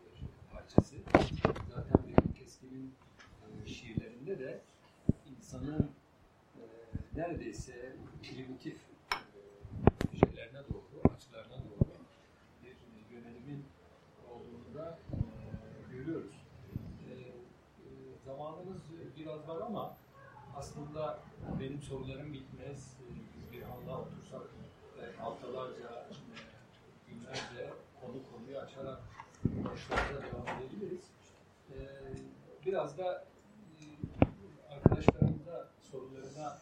[0.52, 0.96] parçası.
[1.74, 2.94] Zaten bir Keskin'in
[3.64, 4.60] e, şiirlerinde de
[5.36, 5.90] insanın
[6.56, 6.62] e,
[7.16, 8.78] neredeyse primitif
[10.12, 11.88] e, şeylerine doğru, açılarına doğru
[12.62, 12.76] bir
[13.16, 13.64] yönelimin
[14.30, 16.34] olduğunu da e, görüyoruz.
[17.08, 17.28] E, e,
[18.24, 18.82] zamanımız
[19.16, 19.96] biraz var ama
[20.56, 21.31] aslında
[21.62, 22.96] benim sorularım bitmez.
[23.00, 24.42] E, Biz bir anda otursak
[25.02, 26.08] e, haftalarca,
[27.08, 29.00] günlerce konu konuyu açarak
[29.64, 31.04] konuşmalara devam edebiliriz.
[31.70, 31.76] E,
[32.66, 33.24] Biraz da
[33.80, 36.58] e, arkadaşlarımın da sorularına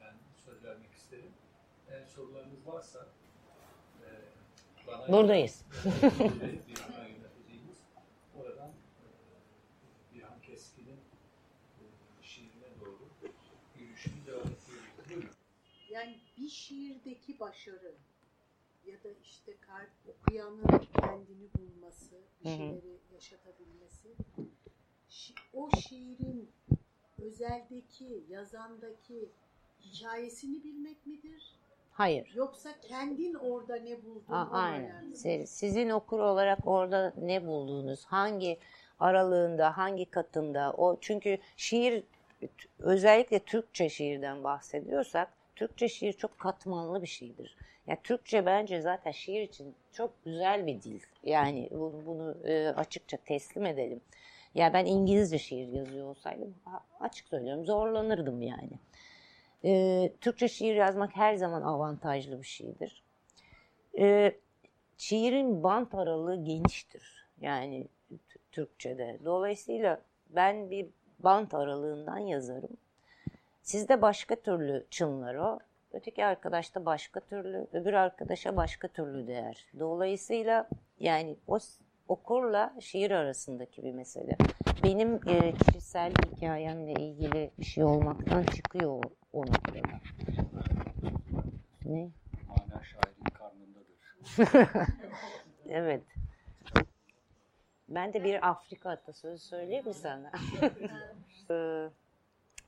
[0.00, 0.14] ben
[0.46, 1.30] söz vermek isterim.
[1.90, 3.06] Eğer sorularınız varsa
[4.02, 4.08] e,
[4.86, 5.64] bana Buradayız.
[5.84, 6.60] Buradayız.
[6.68, 7.78] bir ana yöneteceğimiz.
[8.40, 9.06] Oradan e,
[10.14, 10.96] Birhan Keskin'in
[11.80, 11.82] e,
[12.22, 12.98] şiirine doğru
[13.78, 14.64] yürüyüşünü devam ediyoruz.
[15.08, 15.30] Buyurun.
[15.90, 17.94] Yani bir şiirdeki başarı
[18.86, 20.64] ya da işte kalp okuyanın
[21.00, 24.08] kendini bulması, bir şeyleri yaşatabilmesi,
[25.10, 26.50] şi- o şiirin
[27.18, 29.28] özeldeki, yazandaki
[29.80, 31.56] hikayesini bilmek midir?
[31.92, 32.32] Hayır.
[32.34, 34.32] Yoksa kendin orada ne buldun?
[34.32, 35.12] A- o Aynen.
[35.14, 38.58] Siz- Sizin okur olarak orada ne bulduğunuz, hangi
[39.00, 42.04] aralığında, hangi katında, o çünkü şiir
[42.78, 47.56] özellikle Türkçe şiirden bahsediyorsak, Türkçe şiir çok katmanlı bir şeydir.
[47.86, 51.00] Yani Türkçe bence zaten şiir için çok güzel bir dil.
[51.22, 54.00] Yani bunu, bunu e, açıkça teslim edelim.
[54.54, 56.54] Ya ben İngilizce şiir yazıyor olsaydım
[57.00, 58.78] açık söylüyorum zorlanırdım yani.
[59.64, 63.02] E, Türkçe şiir yazmak her zaman avantajlı bir şeydir.
[63.98, 64.36] E,
[64.98, 67.26] şiirin bant aralığı geniştir.
[67.40, 67.88] Yani
[68.52, 69.18] Türkçe'de.
[69.24, 70.00] Dolayısıyla
[70.30, 70.86] ben bir
[71.18, 72.76] bant aralığından yazarım.
[73.62, 75.58] Sizde başka türlü çınlar o.
[75.92, 79.66] Öteki arkadaşta başka türlü, öbür arkadaşa başka türlü değer.
[79.78, 80.68] Dolayısıyla
[81.00, 81.58] yani o
[82.08, 84.36] okurla şiir arasındaki bir mesele.
[84.84, 89.00] Benim e, kişisel hikayemle ilgili bir şey olmaktan çıkıyor o,
[89.32, 89.78] o noktada.
[91.84, 92.10] Ne?
[92.48, 94.88] Mana şairin karnındadır.
[95.68, 96.02] Evet.
[97.88, 100.32] Ben de bir Afrika atasözü söyleyeyim mi sana?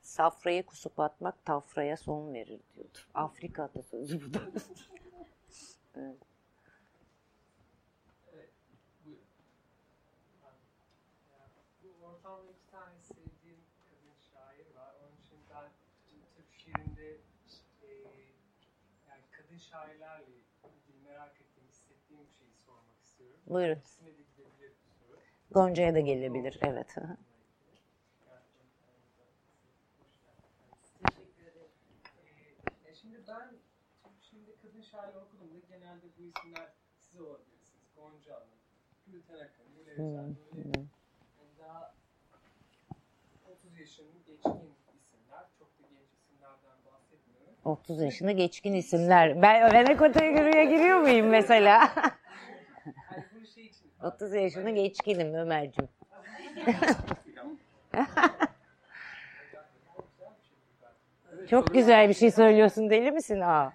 [0.05, 2.97] Safrayı kusup atmak tafraya son verir diyordu.
[3.13, 4.39] Afrika atasözü bu da.
[5.95, 6.17] Evet.
[12.03, 14.95] Ortamda iki tane sevdiğim kadın şair var.
[15.01, 15.69] Onun için ben
[16.35, 17.17] Türk şiirinde
[17.83, 17.87] e,
[19.09, 23.39] yani kadın şairlerle ilgili merak ettiğim, hissettiğim bir şeyi sormak istiyorum.
[23.47, 23.75] Buyurun.
[23.75, 25.19] İkisine de gidebilir bir soru.
[25.51, 26.59] Gonca'ya da gelebilir.
[26.61, 26.97] Evet.
[26.97, 27.17] hı hı.
[31.03, 31.71] Teşekkür ederim.
[32.85, 33.49] Ee, e, şimdi ben
[34.31, 34.63] Türk
[34.95, 36.67] şairler okuduğumda genelde bu isimler
[36.97, 37.83] siz olabilirsiniz.
[37.95, 38.47] Gonca Hanım,
[39.07, 40.87] Gülten Akın, Nilay Özel, böyle yani
[41.59, 41.93] daha
[43.51, 44.51] 30 yaşının geçkin
[44.99, 45.45] isimler.
[45.59, 47.53] Çok da genç isimlerden bahsetmiyorum.
[47.65, 49.41] 30 yaşında geçkin isimler.
[49.41, 51.93] Ben ben o kategoriye giriyor muyum mesela?
[53.33, 55.89] Bunu şey için 30 yaşında geçkinim Ömer'cim.
[61.49, 63.39] Çok güzel bir şey söylüyorsun deli misin?
[63.39, 63.73] Aa.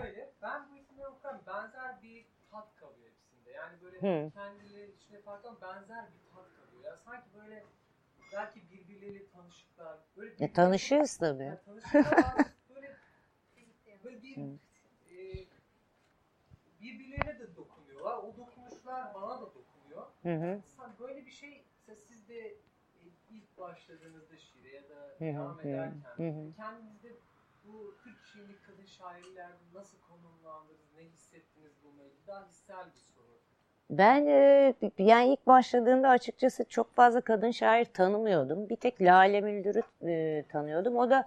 [0.00, 3.50] Şöyle, ben bu isimleri okurken benzer bir tat kalıyor hepsinde.
[3.50, 4.30] Yani böyle Hı.
[4.30, 6.84] kendileri içine farklı benzer bir tat kalıyor.
[6.84, 7.64] Yani sanki böyle
[8.32, 9.98] belki birbirleriyle tanışıklar.
[10.16, 11.42] Böyle Ya, birbirleri- tanışırız tabii.
[11.44, 12.96] Yani tanışıklar böyle,
[14.04, 14.58] böyle bir Hı.
[15.10, 15.46] e,
[16.80, 18.16] birbirlerine de dokunuyorlar.
[18.18, 20.06] O dokunuşlar bana da dokunuyor.
[20.22, 20.62] Hı hı.
[21.00, 21.64] Böyle bir şey
[22.08, 22.56] siz de e,
[23.30, 26.52] ilk başladığınızda şiire ya da Hı hı, devam ederken hı hı.
[26.56, 27.08] kendinizde
[27.66, 32.48] bu Türk şiirli kadın şairlerde nasıl konumlandınız, ne hissettiniz bununla ilgili?
[32.48, 33.40] Hissel bir soru.
[33.90, 38.68] Ben e, yani ilk başladığımda açıkçası çok fazla kadın şair tanımıyordum.
[38.68, 40.96] Bir tek Lale Müldür'ü e, tanıyordum.
[40.96, 41.26] O da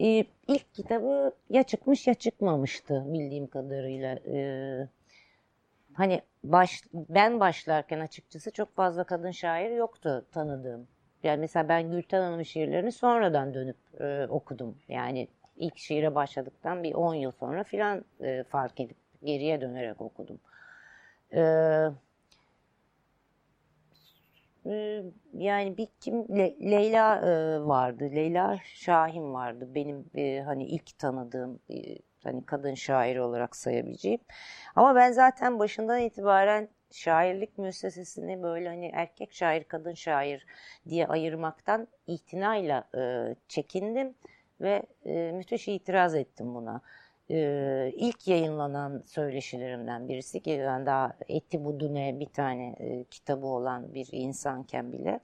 [0.00, 0.06] e,
[0.48, 4.18] ilk kitabı ya çıkmış ya çıkmamıştı bildiğim kadarıyla.
[5.94, 10.88] Hani baş, ben başlarken açıkçası çok fazla kadın şair yoktu tanıdığım.
[11.22, 13.76] Yani mesela ben Gülten Hanım'ın şiirlerini sonradan dönüp
[14.30, 14.78] okudum.
[14.88, 20.40] Yani ilk şiire başladıktan bir 10 yıl sonra filan e, fark edip geriye dönerek okudum.
[24.66, 25.02] Ee,
[25.32, 28.10] yani bir kim Le- Leyla e, vardı.
[28.14, 29.68] Leyla Şahin vardı.
[29.74, 34.20] Benim e, hani ilk tanıdığım e, hani kadın şair olarak sayabileceğim.
[34.76, 40.46] Ama ben zaten başından itibaren şairlik müessesesini böyle hani erkek şair, kadın şair
[40.88, 44.14] diye ayırmaktan itinayla e, çekindim
[44.60, 46.80] ve e, müthiş itiraz ettim buna
[47.30, 53.94] e, ilk yayınlanan söyleşilerimden birisi ki ben daha Eti Budune bir tane e, kitabı olan
[53.94, 55.20] bir insanken bile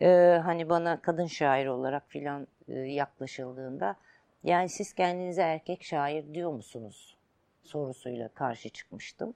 [0.00, 3.96] e, hani bana kadın şair olarak filan e, yaklaşıldığında
[4.44, 7.16] yani siz kendinize erkek şair diyor musunuz
[7.62, 9.34] sorusuyla karşı çıkmıştım.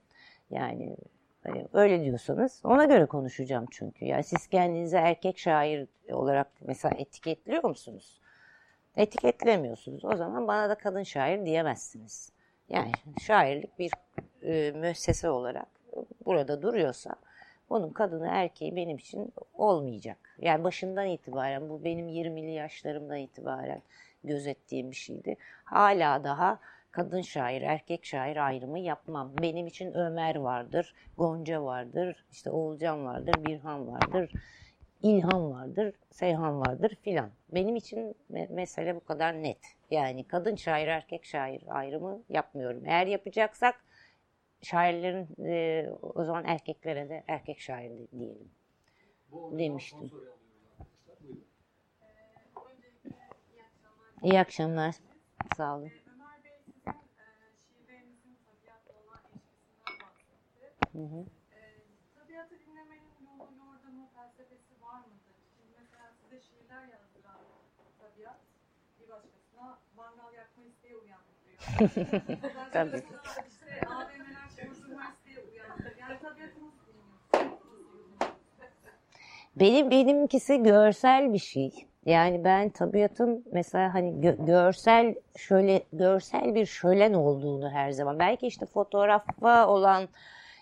[0.50, 0.96] Yani
[1.44, 4.04] hani öyle diyorsanız ona göre konuşacağım çünkü.
[4.04, 8.20] Yani siz kendinize erkek şair olarak mesela etiketliyor musunuz?
[8.96, 10.04] Etiketlemiyorsunuz.
[10.04, 12.32] O zaman bana da kadın şair diyemezsiniz.
[12.68, 12.92] Yani
[13.26, 13.90] şairlik bir
[14.42, 15.66] e, müessese olarak
[16.26, 17.14] burada duruyorsa
[17.70, 20.18] onun kadını erkeği benim için olmayacak.
[20.38, 23.82] Yani başından itibaren bu benim 20'li yaşlarımdan itibaren
[24.24, 25.36] gözettiğim bir şeydi.
[25.64, 26.58] Hala daha
[26.90, 29.32] kadın şair, erkek şair ayrımı yapmam.
[29.42, 34.30] Benim için Ömer vardır, Gonca vardır, işte Oğulcan vardır, Birhan vardır,
[35.04, 37.30] İlham vardır, Seyhan vardır filan.
[37.54, 39.58] Benim için me- mesele bu kadar net.
[39.90, 42.82] Yani kadın şair, erkek şair ayrımı yapmıyorum.
[42.86, 43.84] Eğer yapacaksak
[44.62, 48.50] şairlerin e, o zaman erkeklere de erkek şair diyelim.
[49.32, 50.10] Demiştim.
[54.22, 54.94] İyi akşamlar.
[55.56, 55.82] Sağ olun.
[56.14, 56.96] Ömer Bey sizin e,
[57.68, 60.98] şiirlerinizin tabiatla olan ilişkisinden bahsetti.
[60.98, 61.20] Hı hı.
[61.56, 61.60] E,
[62.18, 65.36] tabiatı dinlemenin yolu, yordamı, felsefesi var mıdır?
[65.56, 67.40] Şimdi mesela size şiirler yazdıran
[68.00, 68.38] tabiat
[69.00, 71.53] bir başkasına mangal yakma isteği uyandırıyor.
[71.53, 71.53] Tabii.
[71.53, 71.53] Başkasına işte AVM'ler kurdurma isteği uyandırıyor.
[71.53, 71.53] Yani tabiatı nasıl dinliyorsunuz?
[71.53, 71.53] Nasıl
[72.74, 73.54] yorumluyorsunuz?
[79.56, 81.72] Benim benimkisi görsel bir şey.
[82.06, 88.18] Yani ben tabiatın mesela hani gö- görsel şöyle görsel bir şölen olduğunu her zaman.
[88.18, 90.08] Belki işte fotoğrafa olan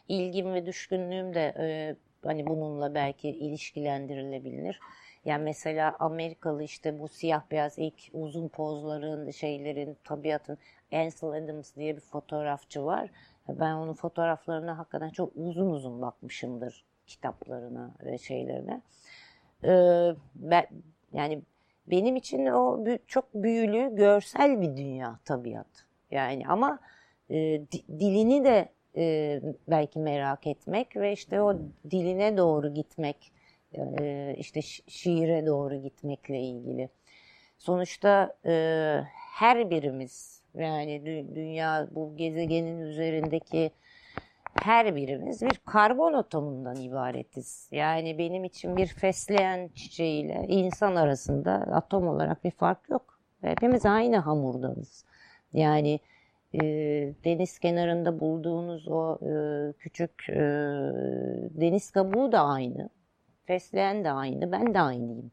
[0.09, 4.81] ilgim ve düşkünlüğüm de e, hani bununla belki ilişkilendirilebilir.
[5.25, 10.59] Yani mesela Amerikalı işte bu siyah beyaz ilk uzun pozların, şeylerin, tabiatın
[10.93, 13.11] Ansel Adams diye bir fotoğrafçı var.
[13.49, 18.83] Ben onun fotoğraflarına hakikaten çok uzun uzun bakmışımdır kitaplarına ve şeylerine.
[19.65, 20.67] Ee, ben,
[21.13, 21.43] yani
[21.87, 25.87] benim için o çok büyülü, görsel bir dünya tabiat.
[26.11, 26.79] Yani ama
[27.31, 27.37] e,
[27.73, 31.59] di- dilini de e, belki merak etmek ve işte o
[31.91, 33.33] diline doğru gitmek,
[33.75, 36.89] e, işte şi- şiire doğru gitmekle ilgili.
[37.59, 38.55] Sonuçta e,
[39.15, 43.71] her birimiz yani dü- dünya bu gezegenin üzerindeki
[44.63, 47.69] her birimiz bir karbon atomundan ibaretiz.
[47.73, 53.19] Yani benim için bir fesleğen çiçeğiyle insan arasında atom olarak bir fark yok.
[53.41, 55.05] Hepimiz aynı hamurdanız.
[55.53, 56.01] Yani
[56.55, 56.61] e,
[57.25, 59.33] deniz kenarında bulduğunuz o e,
[59.73, 60.41] küçük e,
[61.51, 62.89] deniz kabuğu da aynı.
[63.45, 65.31] Fesleğen de aynı, ben de aynıyım.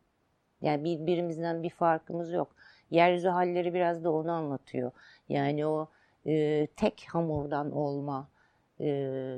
[0.61, 2.55] Yani birbirimizden bir farkımız yok.
[2.91, 4.91] Yeryüzü halleri biraz da onu anlatıyor.
[5.29, 5.89] Yani o
[6.25, 8.29] e, tek hamurdan olma,
[8.79, 9.37] e,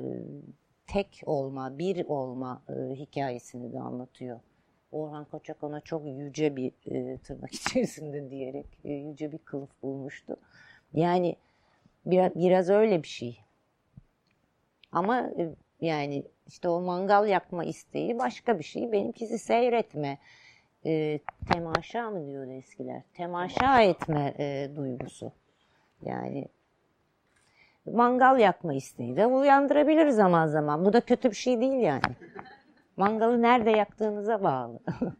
[0.86, 4.40] tek olma, bir olma e, hikayesini de anlatıyor.
[4.92, 10.36] Orhan Koçak ona çok yüce bir e, tırnak içerisinde diyerek e, yüce bir kılıf bulmuştu.
[10.94, 11.36] Yani
[12.06, 13.40] biraz, biraz öyle bir şey.
[14.92, 18.92] Ama e, yani işte o mangal yakma isteği başka bir şey.
[18.92, 20.18] Benimkisi seyretme,
[20.86, 21.20] e,
[21.52, 23.02] temaşa mı diyordu eskiler?
[23.14, 25.32] Temaşa etme e, duygusu.
[26.02, 26.48] Yani
[27.86, 30.84] mangal yakma isteği de uyandırabilir zaman zaman.
[30.84, 32.02] Bu da kötü bir şey değil yani.
[32.96, 34.78] Mangalı nerede yaktığınıza bağlı.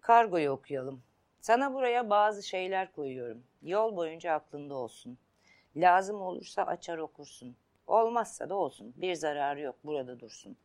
[0.00, 1.02] Kargoyu okuyalım.
[1.40, 3.42] Sana buraya bazı şeyler koyuyorum.
[3.62, 5.18] Yol boyunca aklında olsun.
[5.76, 7.56] Lazım olursa açar okursun.
[7.86, 8.94] Olmazsa da olsun.
[8.96, 9.74] Bir zararı yok.
[9.84, 10.56] Burada dursun.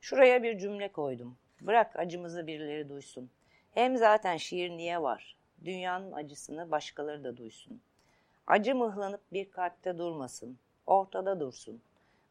[0.00, 1.36] Şuraya bir cümle koydum.
[1.60, 3.30] Bırak acımızı birileri duysun.
[3.74, 5.36] Hem zaten şiir niye var?
[5.64, 7.80] Dünyanın acısını başkaları da duysun.
[8.46, 10.58] Acı mıhlanıp bir kalpte durmasın.
[10.86, 11.82] Ortada dursun.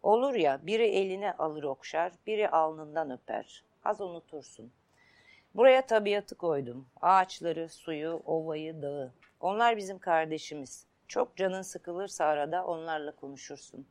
[0.04, 3.64] Olur ya biri eline alır okşar, biri alnından öper.
[3.86, 4.72] Az unutursun.
[5.56, 6.86] Buraya tabiatı koydum.
[7.02, 9.12] Ağaçları, suyu, ovayı, dağı.
[9.40, 10.86] Onlar bizim kardeşimiz.
[11.08, 13.86] Çok canın sıkılırsa arada onlarla konuşursun.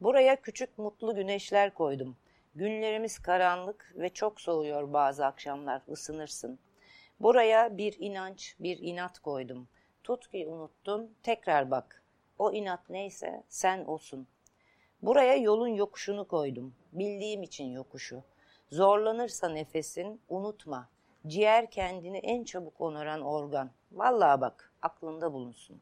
[0.00, 2.16] Buraya küçük mutlu güneşler koydum.
[2.56, 6.58] Günlerimiz karanlık ve çok soğuyor bazı akşamlar, ısınırsın.
[7.20, 9.68] Buraya bir inanç, bir inat koydum.
[10.04, 12.02] Tut ki unuttun, tekrar bak.
[12.38, 14.26] O inat neyse sen olsun.
[15.02, 16.74] Buraya yolun yokuşunu koydum.
[16.92, 18.22] Bildiğim için yokuşu.
[18.70, 20.88] Zorlanırsa nefesin, unutma.
[21.26, 23.70] Ciğer kendini en çabuk onaran organ.
[23.92, 25.80] Vallahi bak, aklında bulunsun.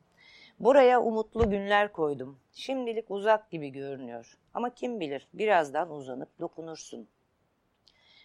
[0.62, 2.38] Buraya umutlu günler koydum.
[2.52, 4.38] Şimdilik uzak gibi görünüyor.
[4.54, 7.08] Ama kim bilir birazdan uzanıp dokunursun.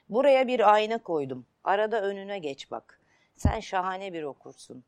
[0.09, 1.45] Buraya bir ayna koydum.
[1.63, 3.01] Arada önüne geç bak.
[3.35, 4.83] Sen şahane bir okursun.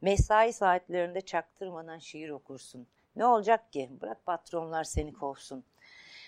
[0.00, 2.86] Mesai saatlerinde çaktırmadan şiir okursun.
[3.16, 3.90] Ne olacak ki?
[4.00, 5.64] Bırak patronlar seni kovsun.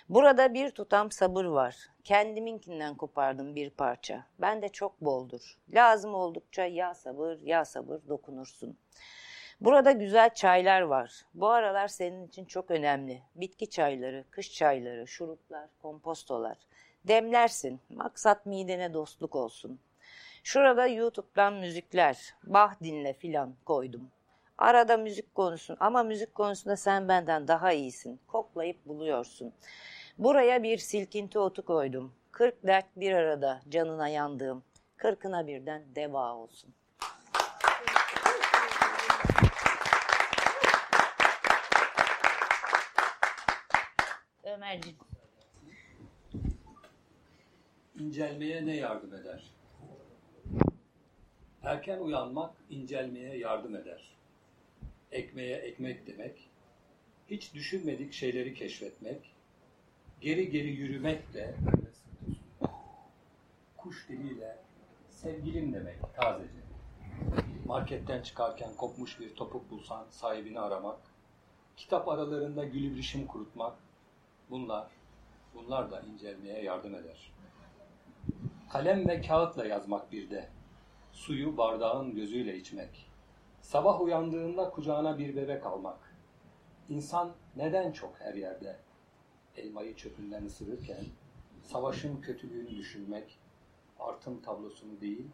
[0.08, 1.76] Burada bir tutam sabır var.
[2.04, 4.26] Kendiminkinden kopardım bir parça.
[4.38, 5.58] Ben de çok boldur.
[5.74, 8.76] Lazım oldukça ya sabır ya sabır dokunursun.
[9.64, 11.22] Burada güzel çaylar var.
[11.34, 13.22] Bu aralar senin için çok önemli.
[13.34, 16.58] Bitki çayları, kış çayları, şuruplar, kompostolar.
[17.04, 17.80] Demlersin.
[17.88, 19.80] Maksat midene dostluk olsun.
[20.42, 24.10] Şurada YouTube'dan müzikler, bah dinle filan koydum.
[24.58, 28.20] Arada müzik konusun ama müzik konusunda sen benden daha iyisin.
[28.26, 29.52] Koklayıp buluyorsun.
[30.18, 32.12] Buraya bir silkinti otu koydum.
[32.32, 34.62] Kırk dert bir arada canına yandığım.
[34.96, 36.74] Kırkına birden deva olsun.
[44.74, 44.98] Ömerciğim.
[47.98, 49.50] İncelmeye ne yardım eder?
[51.62, 54.16] Erken uyanmak incelmeye yardım eder.
[55.12, 56.50] Ekmeğe ekmek demek,
[57.30, 59.34] hiç düşünmedik şeyleri keşfetmek,
[60.20, 61.54] geri geri yürümek de
[63.76, 64.58] kuş diliyle
[65.08, 66.64] sevgilim demek tazece.
[67.66, 70.98] Marketten çıkarken kopmuş bir topuk bulsan sahibini aramak,
[71.76, 73.84] kitap aralarında gülübrişim kurutmak,
[74.51, 74.90] bunlar,
[75.55, 77.32] bunlar da incelmeye yardım eder.
[78.72, 80.49] Kalem ve kağıtla yazmak bir de,
[81.12, 83.11] suyu bardağın gözüyle içmek,
[83.61, 86.14] sabah uyandığında kucağına bir bebek almak,
[86.88, 88.76] İnsan neden çok her yerde
[89.57, 91.05] elmayı çöpünden ısırırken
[91.62, 93.38] savaşın kötülüğünü düşünmek,
[93.99, 95.26] artım tablosunu değil,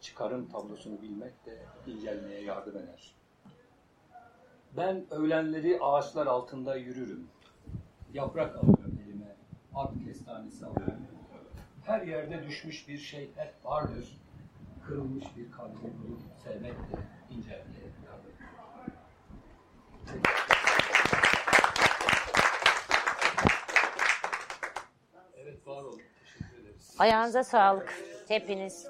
[0.00, 3.14] çıkarım tablosunu bilmek de incelmeye yardım eder.
[4.76, 7.28] Ben öğlenleri ağaçlar altında yürürüm.
[8.12, 9.36] Yaprak alıyorum elime,
[9.74, 11.06] at kestanesi alıyorum.
[11.84, 14.20] Her yerde düşmüş bir şey hep vardır.
[14.86, 16.98] Kırılmış bir kalbi bulup sevmek de
[17.46, 17.62] eder.
[25.36, 26.00] Evet var olun.
[26.24, 26.96] Teşekkür ederiz.
[26.98, 27.94] Ayağınıza sağlık
[28.28, 28.88] hepiniz.